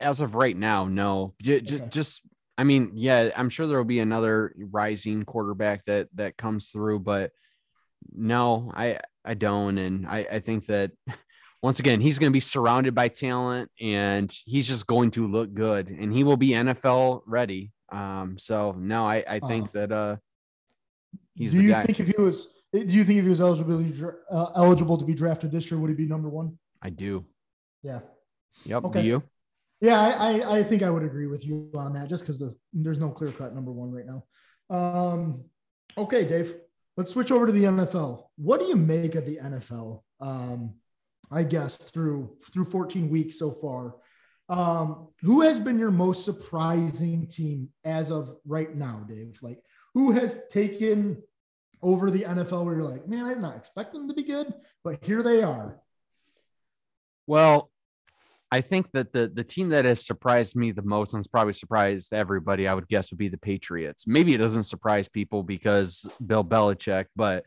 [0.00, 1.34] As of right now, no.
[1.42, 1.84] J- okay.
[1.90, 2.22] Just,
[2.56, 7.00] I mean, yeah, I'm sure there will be another rising quarterback that that comes through,
[7.00, 7.32] but
[8.12, 10.92] no, I I don't, and I I think that
[11.62, 15.52] once again, he's going to be surrounded by talent and he's just going to look
[15.52, 17.72] good and he will be NFL ready.
[17.90, 20.16] Um, so no, I, I think uh, that, uh,
[21.34, 21.84] he's do you guy.
[21.84, 23.84] think if he was, do you think if he was eligible,
[24.30, 26.58] uh, eligible to be drafted this year, would he be number one?
[26.80, 27.26] I do.
[27.82, 28.00] Yeah.
[28.64, 28.84] Yep.
[28.84, 29.02] Okay.
[29.02, 29.22] Do you?
[29.80, 32.98] Yeah, I, I, think I would agree with you on that just because the, there's
[32.98, 34.24] no clear cut number one right now.
[34.74, 35.44] Um,
[35.96, 36.54] okay, Dave,
[36.98, 38.24] let's switch over to the NFL.
[38.36, 40.02] What do you make of the NFL?
[40.20, 40.74] Um,
[41.30, 43.96] I guess through through 14 weeks so far.
[44.48, 49.38] Um, who has been your most surprising team as of right now, Dave?
[49.42, 49.62] Like,
[49.94, 51.22] who has taken
[51.82, 54.52] over the NFL where you're like, man, I did not expect them to be good,
[54.82, 55.80] but here they are.
[57.26, 57.70] Well,
[58.50, 61.52] I think that the the team that has surprised me the most and has probably
[61.52, 64.08] surprised everybody, I would guess, would be the Patriots.
[64.08, 67.44] Maybe it doesn't surprise people because Bill Belichick, but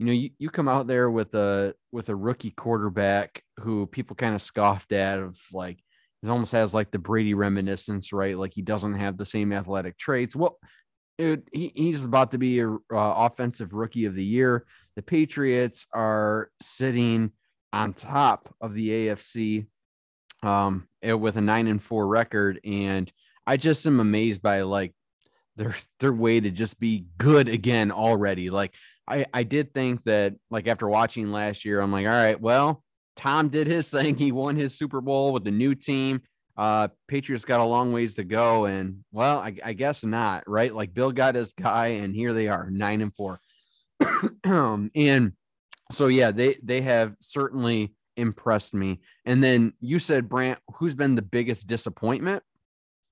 [0.00, 4.16] you know, you, you come out there with a with a rookie quarterback who people
[4.16, 5.78] kind of scoffed at of like
[6.22, 8.36] it almost has like the Brady reminiscence, right?
[8.36, 10.34] Like he doesn't have the same athletic traits.
[10.34, 10.58] Well,
[11.18, 14.64] it, he, he's about to be a uh, offensive rookie of the year.
[14.96, 17.32] The Patriots are sitting
[17.70, 19.66] on top of the AFC
[20.42, 23.12] um, eh, with a nine and four record, and
[23.46, 24.94] I just am amazed by like
[25.56, 28.48] their their way to just be good again already.
[28.48, 28.74] Like
[29.10, 32.82] I, I did think that like after watching last year, I'm like, all right, well,
[33.16, 34.16] Tom did his thing.
[34.16, 36.22] He won his Super Bowl with the new team.
[36.56, 40.74] Uh, Patriots got a long ways to go, and well, I, I guess not, right?
[40.74, 43.40] Like Bill got his guy, and here they are, nine and four.
[44.44, 45.32] um, and
[45.90, 49.00] so yeah, they they have certainly impressed me.
[49.24, 52.42] And then you said, Brant, who's been the biggest disappointment?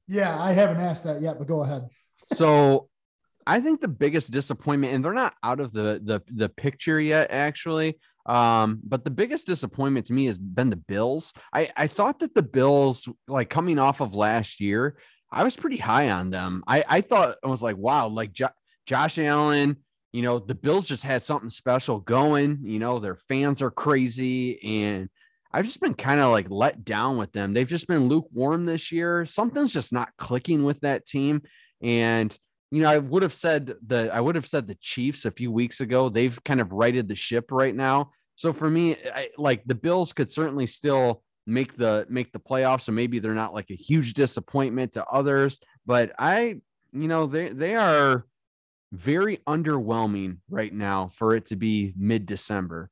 [0.06, 1.88] Yeah, I haven't asked that yet, but go ahead.
[2.32, 2.87] so
[3.48, 7.30] I think the biggest disappointment, and they're not out of the the the picture yet,
[7.30, 7.98] actually.
[8.26, 11.32] Um, but the biggest disappointment to me has been the Bills.
[11.52, 14.98] I I thought that the Bills, like coming off of last year,
[15.32, 16.62] I was pretty high on them.
[16.66, 18.50] I I thought I was like, wow, like jo-
[18.84, 19.78] Josh Allen.
[20.12, 22.58] You know, the Bills just had something special going.
[22.62, 25.08] You know, their fans are crazy, and
[25.52, 27.54] I've just been kind of like let down with them.
[27.54, 29.24] They've just been lukewarm this year.
[29.24, 31.42] Something's just not clicking with that team,
[31.80, 32.36] and
[32.70, 35.50] you know, I would have said the I would have said the Chiefs a few
[35.50, 36.08] weeks ago.
[36.08, 38.10] They've kind of righted the ship right now.
[38.36, 42.82] So for me, I, like the Bills could certainly still make the make the playoffs.
[42.82, 46.60] So maybe they're not like a huge disappointment to others, but I,
[46.92, 48.26] you know, they they are
[48.92, 52.90] very underwhelming right now for it to be mid December.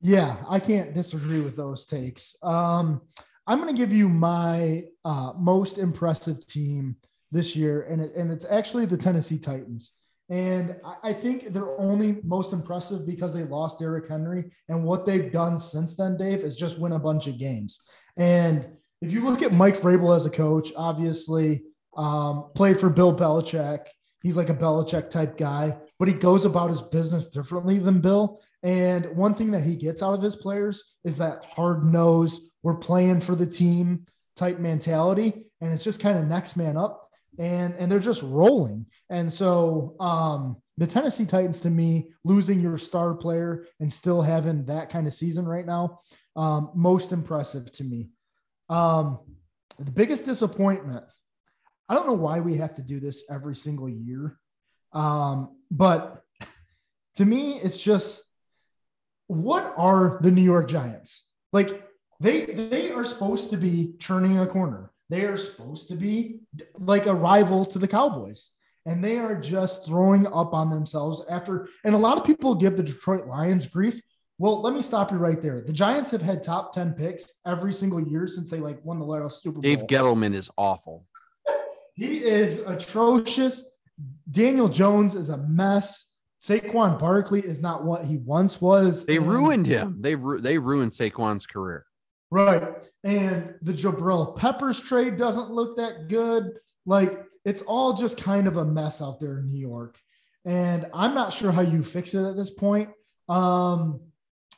[0.00, 2.36] Yeah, I can't disagree with those takes.
[2.42, 3.00] Um,
[3.46, 6.96] I'm going to give you my uh, most impressive team
[7.32, 9.92] this year, and it, and it's actually the Tennessee Titans.
[10.28, 15.04] And I, I think they're only most impressive because they lost Derrick Henry, and what
[15.04, 17.80] they've done since then, Dave, is just win a bunch of games.
[18.16, 18.66] And
[19.02, 21.62] if you look at Mike Vrabel as a coach, obviously
[21.96, 23.86] um, played for Bill Belichick.
[24.22, 28.40] He's like a Belichick type guy, but he goes about his business differently than Bill.
[28.62, 32.74] And one thing that he gets out of his players is that hard nose, we're
[32.74, 35.46] playing for the team type mentality.
[35.60, 37.05] And it's just kind of next man up.
[37.38, 38.86] And, and they're just rolling.
[39.10, 44.64] And so um, the Tennessee Titans, to me, losing your star player and still having
[44.66, 46.00] that kind of season right now,
[46.34, 48.08] um, most impressive to me.
[48.68, 49.20] Um,
[49.78, 51.04] the biggest disappointment,
[51.88, 54.38] I don't know why we have to do this every single year.
[54.92, 56.22] Um, but
[57.16, 58.22] to me, it's just
[59.28, 61.24] what are the New York Giants?
[61.52, 61.84] Like
[62.20, 64.90] they they are supposed to be turning a corner.
[65.08, 66.40] They are supposed to be
[66.74, 68.50] like a rival to the Cowboys.
[68.86, 71.68] And they are just throwing up on themselves after.
[71.84, 74.00] And a lot of people give the Detroit Lions grief.
[74.38, 75.60] Well, let me stop you right there.
[75.60, 79.04] The Giants have had top 10 picks every single year since they like won the
[79.04, 79.62] last Super Bowl.
[79.62, 81.06] Dave Gettleman is awful.
[81.98, 83.70] He is atrocious.
[84.30, 86.04] Daniel Jones is a mess.
[86.44, 89.06] Saquon Barkley is not what he once was.
[89.06, 89.96] They ruined him.
[90.00, 91.85] They ru- they ruined Saquon's career.
[92.30, 92.62] Right.
[93.04, 96.58] And the Jabril Peppers trade doesn't look that good.
[96.84, 99.96] Like it's all just kind of a mess out there in New York.
[100.44, 102.90] And I'm not sure how you fix it at this point.
[103.28, 104.00] Um,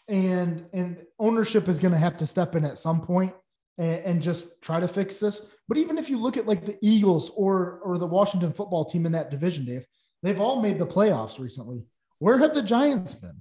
[0.08, 3.34] and and ownership is going to have to step in at some point
[3.76, 5.42] and, and just try to fix this.
[5.68, 9.06] But even if you look at like the Eagles or or the Washington football team
[9.06, 9.86] in that division, Dave,
[10.22, 11.84] they've all made the playoffs recently.
[12.18, 13.40] Where have the Giants been?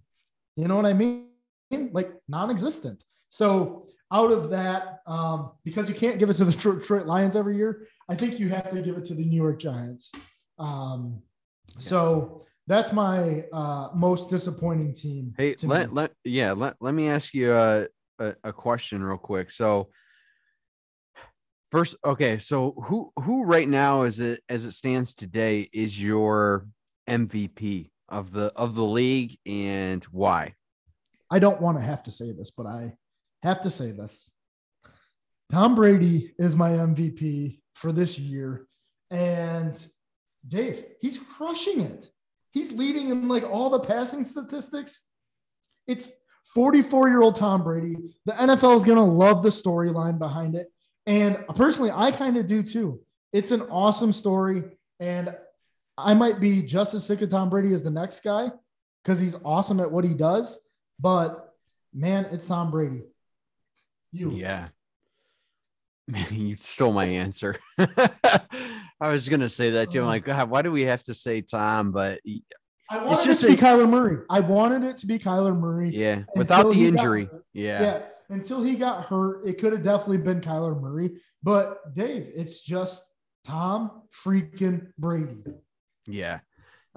[0.58, 1.30] You know what I mean?
[1.72, 3.04] Like non-existent.
[3.30, 7.58] So out of that, um, because you can't give it to the Detroit Lions every
[7.58, 10.12] year, I think you have to give it to the New York Giants.
[10.60, 11.22] Um,
[11.78, 15.34] so that's my uh, most disappointing team.
[15.38, 17.88] Hey, let, let yeah, let, let me ask you a,
[18.20, 19.52] a, a question real quick.
[19.52, 19.90] So
[21.72, 26.66] first, okay, so who who right now is it as it stands today is your
[27.08, 30.54] MVP of the of the league and why?
[31.30, 32.94] I don't want to have to say this, but I
[33.44, 34.32] have to say this.
[35.52, 38.68] Tom Brady is my MVP for this year.
[39.12, 39.80] And
[40.48, 42.10] Dave, he's crushing it.
[42.52, 45.00] He's leading in like all the passing statistics.
[45.88, 46.12] It's
[46.54, 47.96] 44 year old Tom Brady.
[48.26, 50.72] The NFL is going to love the storyline behind it.
[51.06, 53.00] And personally, I kind of do too.
[53.32, 54.64] It's an awesome story.
[55.00, 55.36] And
[55.98, 58.52] I might be just as sick of Tom Brady as the next guy
[59.04, 60.60] because he's awesome at what he does.
[61.00, 61.54] But
[61.94, 63.04] man, it's Tom Brady.
[64.18, 64.32] You.
[64.32, 64.70] Yeah.
[66.32, 67.58] you stole my answer.
[67.78, 70.02] I was gonna say that too.
[70.02, 71.92] I'm like, God, why do we have to say Tom?
[71.92, 72.20] But
[72.90, 74.24] I wanted just it to a, be Kyler Murray.
[74.30, 75.90] I wanted it to be Kyler Murray.
[75.94, 77.30] Yeah, without the injury.
[77.54, 77.82] Yeah.
[77.82, 78.02] Yeah.
[78.30, 81.12] Until he got hurt, it could have definitely been Kyler Murray.
[81.44, 83.04] But Dave, it's just
[83.46, 85.38] Tom freaking Brady.
[86.08, 86.40] Yeah.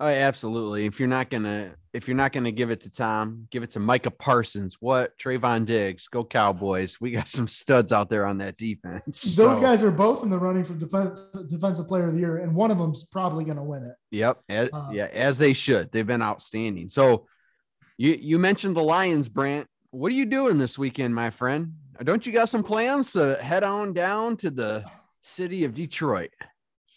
[0.01, 0.87] Oh, absolutely.
[0.87, 3.81] If you're not gonna if you're not gonna give it to Tom, give it to
[3.81, 4.79] Micah Parsons.
[4.81, 6.09] What Trevon Diggs?
[6.09, 6.99] Go Cowboys.
[7.03, 9.37] We got some studs out there on that defense.
[9.37, 9.61] Those so.
[9.61, 12.71] guys are both in the running for def- defensive player of the year, and one
[12.71, 13.95] of them's probably gonna win it.
[14.11, 14.41] Yep.
[14.49, 15.93] As, uh, yeah, as they should.
[15.93, 16.89] They've been outstanding.
[16.89, 17.27] So
[17.99, 19.67] you you mentioned the Lions, Brant.
[19.91, 21.75] What are you doing this weekend, my friend?
[22.03, 24.83] Don't you got some plans to head on down to the
[25.21, 26.31] city of Detroit?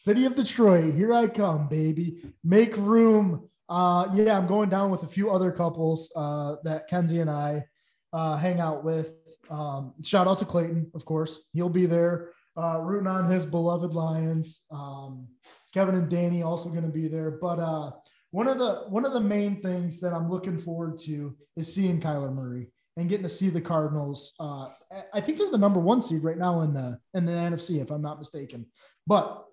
[0.04, 2.22] City of Detroit, here I come, baby.
[2.44, 3.48] Make room.
[3.70, 7.64] Uh, yeah, I'm going down with a few other couples uh, that Kenzie and I
[8.12, 9.14] uh, hang out with.
[9.50, 11.48] Um, shout out to Clayton, of course.
[11.54, 14.64] He'll be there uh, rooting on his beloved Lions.
[14.72, 15.26] Um,
[15.74, 17.32] Kevin and Danny also going to be there.
[17.32, 17.92] But uh,
[18.32, 22.02] one of the one of the main things that I'm looking forward to is seeing
[22.02, 24.34] Kyler Murray and getting to see the Cardinals.
[24.38, 24.68] Uh,
[25.14, 27.90] I think they're the number one seed right now in the in the NFC, if
[27.90, 28.66] I'm not mistaken.
[29.08, 29.46] But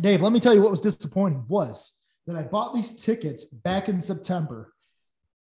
[0.00, 1.92] Dave, let me tell you what was disappointing was
[2.26, 4.72] that I bought these tickets back in September.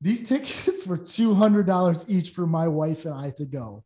[0.00, 3.84] These tickets were $200 each for my wife and I to go.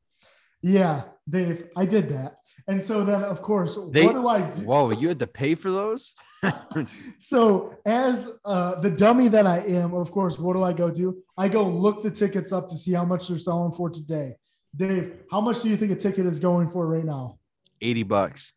[0.62, 2.36] Yeah, Dave, I did that.
[2.68, 4.62] And so then, of course, they, what do I do?
[4.62, 6.14] Whoa, you had to pay for those?
[7.18, 11.22] so, as uh, the dummy that I am, of course, what do I go do?
[11.36, 14.36] I go look the tickets up to see how much they're selling for today.
[14.74, 17.38] Dave, how much do you think a ticket is going for right now?
[17.82, 18.54] 80 bucks.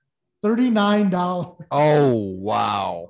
[0.47, 1.65] $39.
[1.71, 3.09] Oh, wow.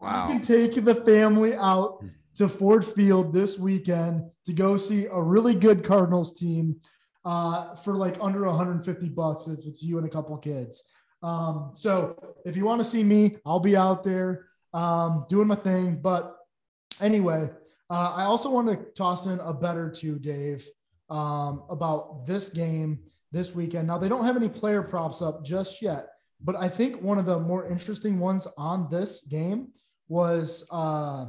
[0.00, 0.28] Wow.
[0.28, 5.20] You can take the family out to Ford Field this weekend to go see a
[5.20, 6.80] really good Cardinals team
[7.24, 10.82] uh, for like under 150 bucks if it's you and a couple kids.
[11.22, 15.54] Um, so if you want to see me, I'll be out there um, doing my
[15.54, 16.00] thing.
[16.02, 16.36] But
[17.00, 17.48] anyway,
[17.88, 20.66] uh, I also want to toss in a better too, Dave,
[21.08, 22.98] um, about this game
[23.30, 23.86] this weekend.
[23.86, 26.08] Now they don't have any player props up just yet,
[26.44, 29.68] but I think one of the more interesting ones on this game
[30.08, 31.26] was uh,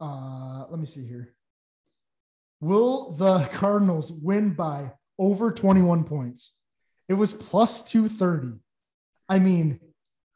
[0.00, 1.34] uh, let me see here.
[2.60, 6.54] Will the Cardinals win by over 21 points?
[7.08, 8.58] It was plus 230.
[9.28, 9.80] I mean,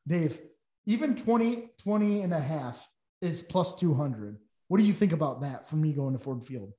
[0.06, 0.38] Dave,
[0.86, 2.86] even 20, 20 and a half
[3.20, 4.38] is plus 200.
[4.68, 6.72] What do you think about that for me going to Ford Field?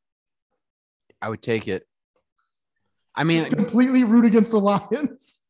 [1.22, 1.86] I would take it.
[3.15, 4.59] I mean, Just completely root against the
[4.91, 5.41] Lions.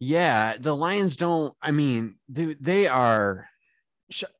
[0.00, 1.54] Yeah, the Lions don't.
[1.60, 3.48] I mean, dude, they are.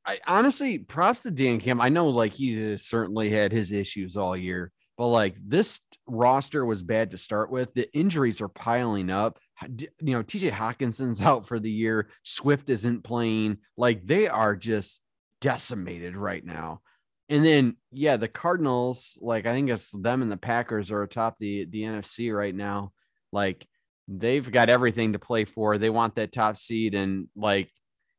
[0.06, 1.84] I, honestly, props to Dan Campbell.
[1.84, 6.82] I know, like, he certainly had his issues all year, but like this roster was
[6.82, 7.74] bad to start with.
[7.74, 9.38] The injuries are piling up.
[9.68, 12.09] You know, TJ Hockenson's out for the year.
[12.22, 13.59] Swift isn't playing.
[13.76, 15.00] Like, they are just
[15.40, 16.80] decimated right now.
[17.28, 21.36] And then, yeah, the Cardinals, like, I think it's them and the Packers are atop
[21.38, 22.92] the the NFC right now.
[23.32, 23.66] Like,
[24.09, 25.76] they've got everything to play for.
[25.76, 27.70] They want that top seed, and like,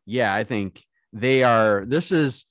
[0.06, 1.84] yeah, I think they are.
[1.86, 2.46] This is.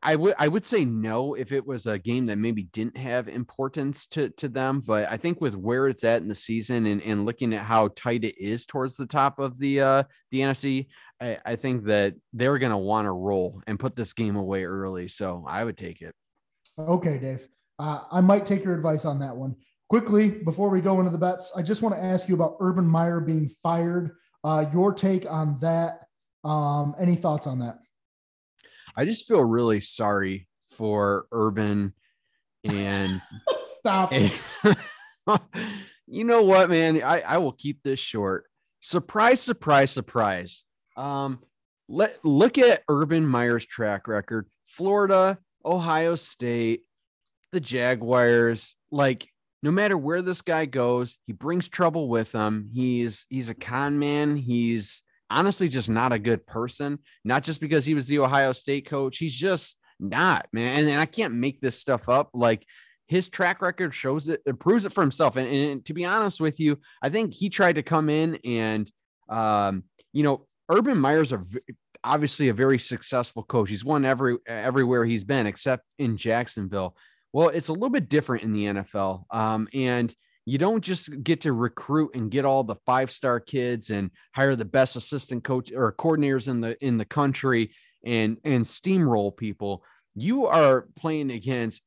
[0.00, 3.26] I would I would say no if it was a game that maybe didn't have
[3.26, 7.02] importance to to them, but I think with where it's at in the season and,
[7.02, 10.86] and looking at how tight it is towards the top of the uh the NFC,
[11.20, 15.08] I, I think that they're gonna want to roll and put this game away early.
[15.08, 16.14] So I would take it.
[16.78, 17.48] Okay, Dave.
[17.80, 19.56] Uh, I might take your advice on that one.
[19.88, 22.86] Quickly, before we go into the bets, I just want to ask you about Urban
[22.86, 24.16] Meyer being fired.
[24.44, 26.00] Uh, your take on that?
[26.44, 27.78] Um, any thoughts on that?
[28.94, 31.94] I just feel really sorry for Urban
[32.64, 33.22] and
[33.78, 34.12] stop.
[34.12, 34.30] And,
[36.06, 37.02] you know what, man?
[37.02, 38.44] I, I will keep this short.
[38.80, 40.64] Surprise, surprise, surprise.
[40.98, 41.40] Um,
[41.88, 44.50] let look at Urban Meyer's track record.
[44.66, 46.82] Florida, Ohio State,
[47.52, 49.28] the Jaguars, like
[49.62, 52.70] no matter where this guy goes, he brings trouble with him.
[52.72, 54.36] He's he's a con man.
[54.36, 56.98] He's honestly just not a good person.
[57.24, 59.18] Not just because he was the Ohio State coach.
[59.18, 60.80] He's just not, man.
[60.80, 62.30] And, and I can't make this stuff up.
[62.32, 62.64] Like
[63.08, 65.36] his track record shows it, it proves it for himself.
[65.36, 68.90] And, and, to be honest with you, I think he tried to come in and,
[69.28, 71.44] um, you know, Urban Meyer's a
[72.04, 73.70] obviously a very successful coach.
[73.70, 76.94] He's won every everywhere he's been except in Jacksonville.
[77.32, 79.24] Well, it's a little bit different in the NFL.
[79.30, 80.14] Um, and
[80.44, 84.56] you don't just get to recruit and get all the five star kids and hire
[84.56, 87.74] the best assistant coach or coordinators in the in the country
[88.04, 89.84] and and steamroll people.
[90.14, 91.82] You are playing against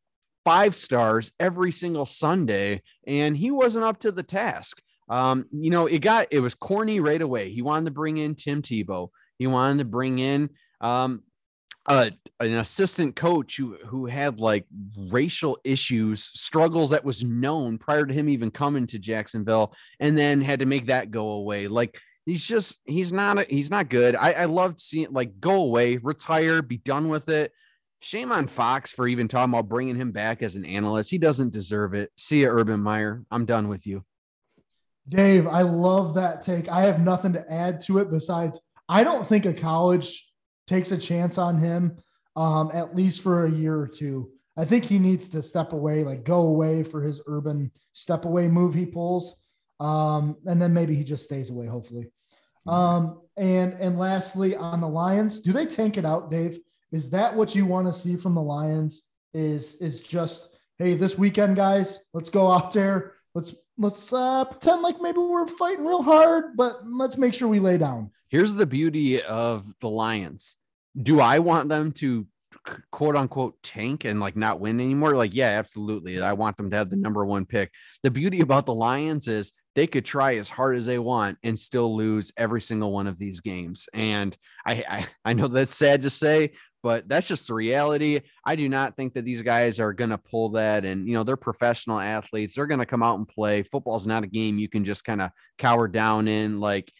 [0.46, 4.80] five stars every single Sunday, and he wasn't up to the task.
[5.10, 7.52] Um, you know, it got it was corny right away.
[7.52, 9.10] He wanted to bring in Tim Tebow.
[9.40, 11.24] He wanted to bring in um,
[11.88, 14.66] a, an assistant coach who who had like
[15.10, 20.42] racial issues, struggles that was known prior to him even coming to Jacksonville, and then
[20.42, 21.68] had to make that go away.
[21.68, 24.16] Like he's just he's not a, he's not good.
[24.16, 27.52] I, I loved seeing like go away, retire, be done with it.
[28.00, 31.12] Shame on Fox for even talking about bringing him back as an analyst.
[31.12, 32.12] He doesn't deserve it.
[32.16, 33.24] See you, Urban Meyer.
[33.30, 34.04] I'm done with you.
[35.08, 36.70] Dave, I love that take.
[36.70, 40.31] I have nothing to add to it besides I don't think a college
[40.72, 41.98] takes a chance on him,
[42.38, 44.32] um, at least for a year or two.
[44.58, 48.48] I think he needs to step away, like go away for his urban step away
[48.48, 49.42] move he pulls.
[49.82, 52.08] Um, and then maybe he just stays away, hopefully.
[52.68, 56.60] Um, and and lastly, on the Lions, do they tank it out, Dave?
[56.92, 59.04] Is that what you want to see from the Lions?
[59.34, 63.14] Is is just hey, this weekend, guys, let's go out there.
[63.34, 67.60] Let's let's uh, pretend like maybe we're fighting real hard, but let's make sure we
[67.60, 68.12] lay down.
[68.30, 70.58] Here's the beauty of the Lions
[71.00, 72.28] do I want them to
[72.92, 75.16] quote unquote tank and like not win anymore?
[75.16, 76.22] Like, yeah, absolutely.
[76.22, 77.72] I want them to have the number one pick.
[78.04, 81.58] The beauty about the Lions is they could try as hard as they want and
[81.58, 83.88] still lose every single one of these games.
[83.94, 84.36] And
[84.66, 86.52] I, I, I know that's sad to say,
[86.84, 88.22] but that's just the reality.
[88.46, 90.84] I do not think that these guys are going to pull that.
[90.84, 92.56] And, you know, they're professional athletes.
[92.56, 93.64] They're going to come out and play.
[93.64, 96.60] Football's not a game you can just kind of cower down in.
[96.60, 96.92] Like,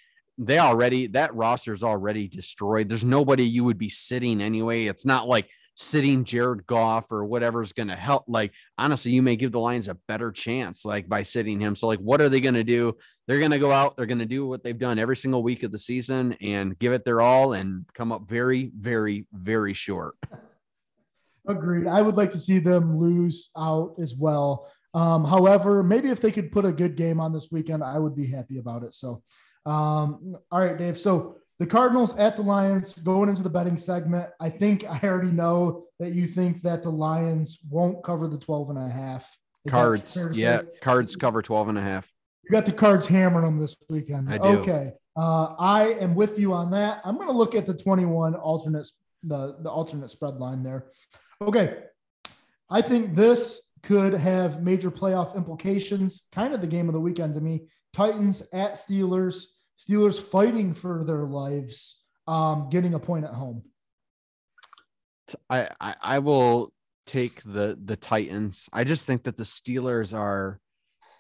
[0.42, 2.90] they already that roster is already destroyed.
[2.90, 4.86] There's nobody you would be sitting anyway.
[4.86, 8.26] It's not like sitting Jared Goff or whatever's going to help.
[8.28, 11.76] Like honestly, you may give the Lions a better chance like by sitting him.
[11.76, 12.98] So like, what are they going to do?
[13.28, 13.96] They're going to go out.
[13.96, 16.92] They're going to do what they've done every single week of the season and give
[16.92, 20.16] it their all and come up very, very, very short.
[21.48, 21.88] Agreed.
[21.88, 24.68] I would like to see them lose out as well.
[24.94, 28.16] Um, however, maybe if they could put a good game on this weekend, I would
[28.16, 28.94] be happy about it.
[28.94, 29.24] So,
[29.66, 30.98] um, all right, Dave.
[30.98, 34.30] So the Cardinals at the Lions going into the betting segment.
[34.40, 38.72] I think I already know that you think that the Lions won't cover the 12
[38.72, 39.38] and a half.
[39.66, 40.28] Is cards.
[40.34, 40.62] Yeah.
[40.62, 40.68] Say?
[40.82, 42.12] Cards cover 12 and a half.
[42.44, 44.34] You got the cards hammering them this weekend.
[44.34, 44.60] I do.
[44.60, 44.94] Okay.
[45.16, 47.02] Uh, I am with you on that.
[47.06, 48.88] I'm going to look at the 21 alternate,
[49.24, 50.88] the, the alternate spread line there.
[51.42, 51.84] Okay.
[52.70, 56.24] I think this could have major playoff implications.
[56.32, 57.64] Kind of the game of the weekend to me.
[57.94, 59.46] Titans at Steelers.
[59.78, 63.64] Steelers fighting for their lives, um, getting a point at home.
[65.50, 66.72] I, I, I will
[67.08, 68.70] take the the Titans.
[68.72, 70.60] I just think that the Steelers are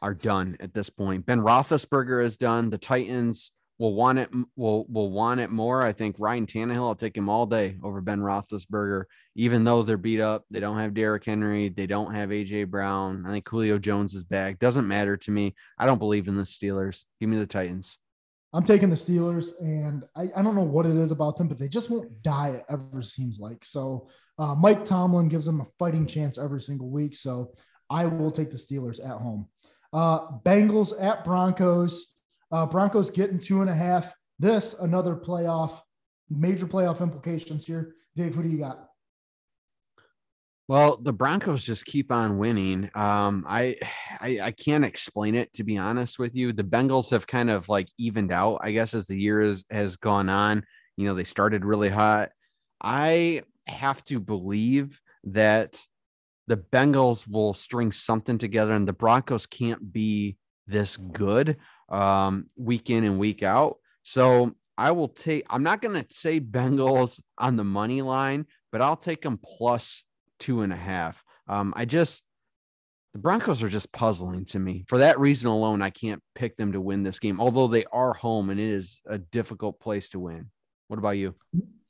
[0.02, 1.26] are done at this point.
[1.26, 2.70] Ben Roethlisberger is done.
[2.70, 3.52] The Titans
[3.82, 5.82] will want it will will want it more.
[5.82, 9.06] I think Ryan Tannehill I'll take him all day over Ben Roethlisberger,
[9.36, 10.46] even though they're beat up.
[10.52, 11.70] They don't have Derrick Henry.
[11.70, 13.26] They don't have AJ Brown.
[13.26, 14.60] I think Julio Jones is back.
[14.60, 15.56] Doesn't matter to me.
[15.80, 17.06] I don't believe in the Steelers.
[17.20, 17.98] Give me the Titans.
[18.54, 21.58] I'm taking the Steelers, and I, I don't know what it is about them, but
[21.58, 22.50] they just won't die.
[22.50, 24.10] It ever seems like so.
[24.38, 27.52] Uh, Mike Tomlin gives them a fighting chance every single week, so
[27.90, 29.48] I will take the Steelers at home.
[29.92, 32.11] Uh, Bengals at Broncos.
[32.52, 34.14] Uh, Broncos getting two and a half.
[34.40, 35.82] This another playoff,
[36.30, 37.96] major playoff implications here.
[38.16, 38.88] Dave, who do you got?
[40.68, 42.90] Well, the Broncos just keep on winning.
[42.96, 43.76] Um, I,
[44.22, 46.54] I, I can't explain it to be honest with you.
[46.54, 49.98] The Bengals have kind of like evened out, I guess, as the year has has
[49.98, 50.64] gone on.
[50.98, 52.30] You know, they started really hot.
[52.82, 55.80] I have to believe that
[56.48, 60.38] the Bengals will string something together, and the Broncos can't be
[60.68, 61.58] this good
[61.92, 63.78] um, week in and week out.
[64.04, 65.46] So I will take.
[65.50, 70.04] I'm not going to say Bengals on the money line, but I'll take them plus
[70.40, 71.24] two and a half.
[71.48, 72.24] Um, I just
[73.14, 74.86] the Broncos are just puzzling to me.
[74.88, 78.14] For that reason alone, I can't pick them to win this game, although they are
[78.14, 80.50] home and it is a difficult place to win.
[80.88, 81.36] What about you?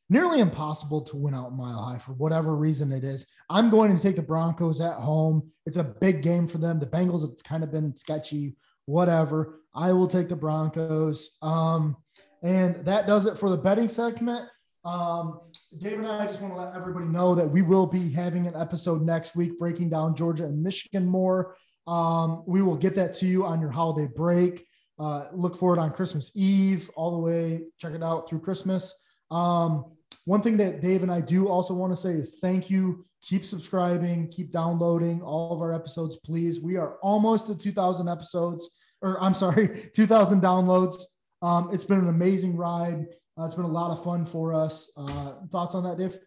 [0.09, 3.25] Nearly impossible to win out Mile High for whatever reason it is.
[3.49, 5.49] I'm going to take the Broncos at home.
[5.65, 6.79] It's a big game for them.
[6.79, 9.60] The Bengals have kind of been sketchy, whatever.
[9.73, 11.31] I will take the Broncos.
[11.41, 11.95] Um,
[12.43, 14.47] and that does it for the betting segment.
[14.83, 15.41] Um,
[15.77, 18.55] Dave and I just want to let everybody know that we will be having an
[18.55, 21.55] episode next week breaking down Georgia and Michigan more.
[21.87, 24.65] Um, we will get that to you on your holiday break.
[24.99, 27.61] Uh, look for it on Christmas Eve, all the way.
[27.79, 28.93] Check it out through Christmas.
[29.29, 29.85] Um,
[30.25, 33.05] one thing that Dave and I do also want to say is thank you.
[33.23, 36.59] Keep subscribing, keep downloading all of our episodes, please.
[36.59, 38.69] We are almost at 2,000 episodes,
[39.01, 41.03] or I'm sorry, 2,000 downloads.
[41.41, 43.05] Um, it's been an amazing ride.
[43.39, 44.91] Uh, it's been a lot of fun for us.
[44.95, 46.19] Uh, thoughts on that, Dave?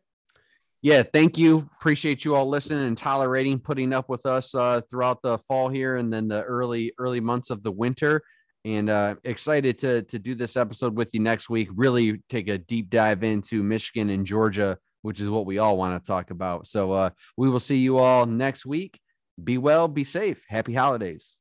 [0.82, 1.68] Yeah, thank you.
[1.80, 5.96] Appreciate you all listening and tolerating, putting up with us uh, throughout the fall here
[5.96, 8.20] and then the early early months of the winter.
[8.66, 11.68] And uh, excited to to do this episode with you next week.
[11.74, 16.02] Really take a deep dive into Michigan and Georgia, which is what we all want
[16.02, 16.66] to talk about.
[16.66, 19.00] So uh, we will see you all next week.
[19.42, 20.44] Be well, be safe.
[20.48, 21.38] Happy holidays.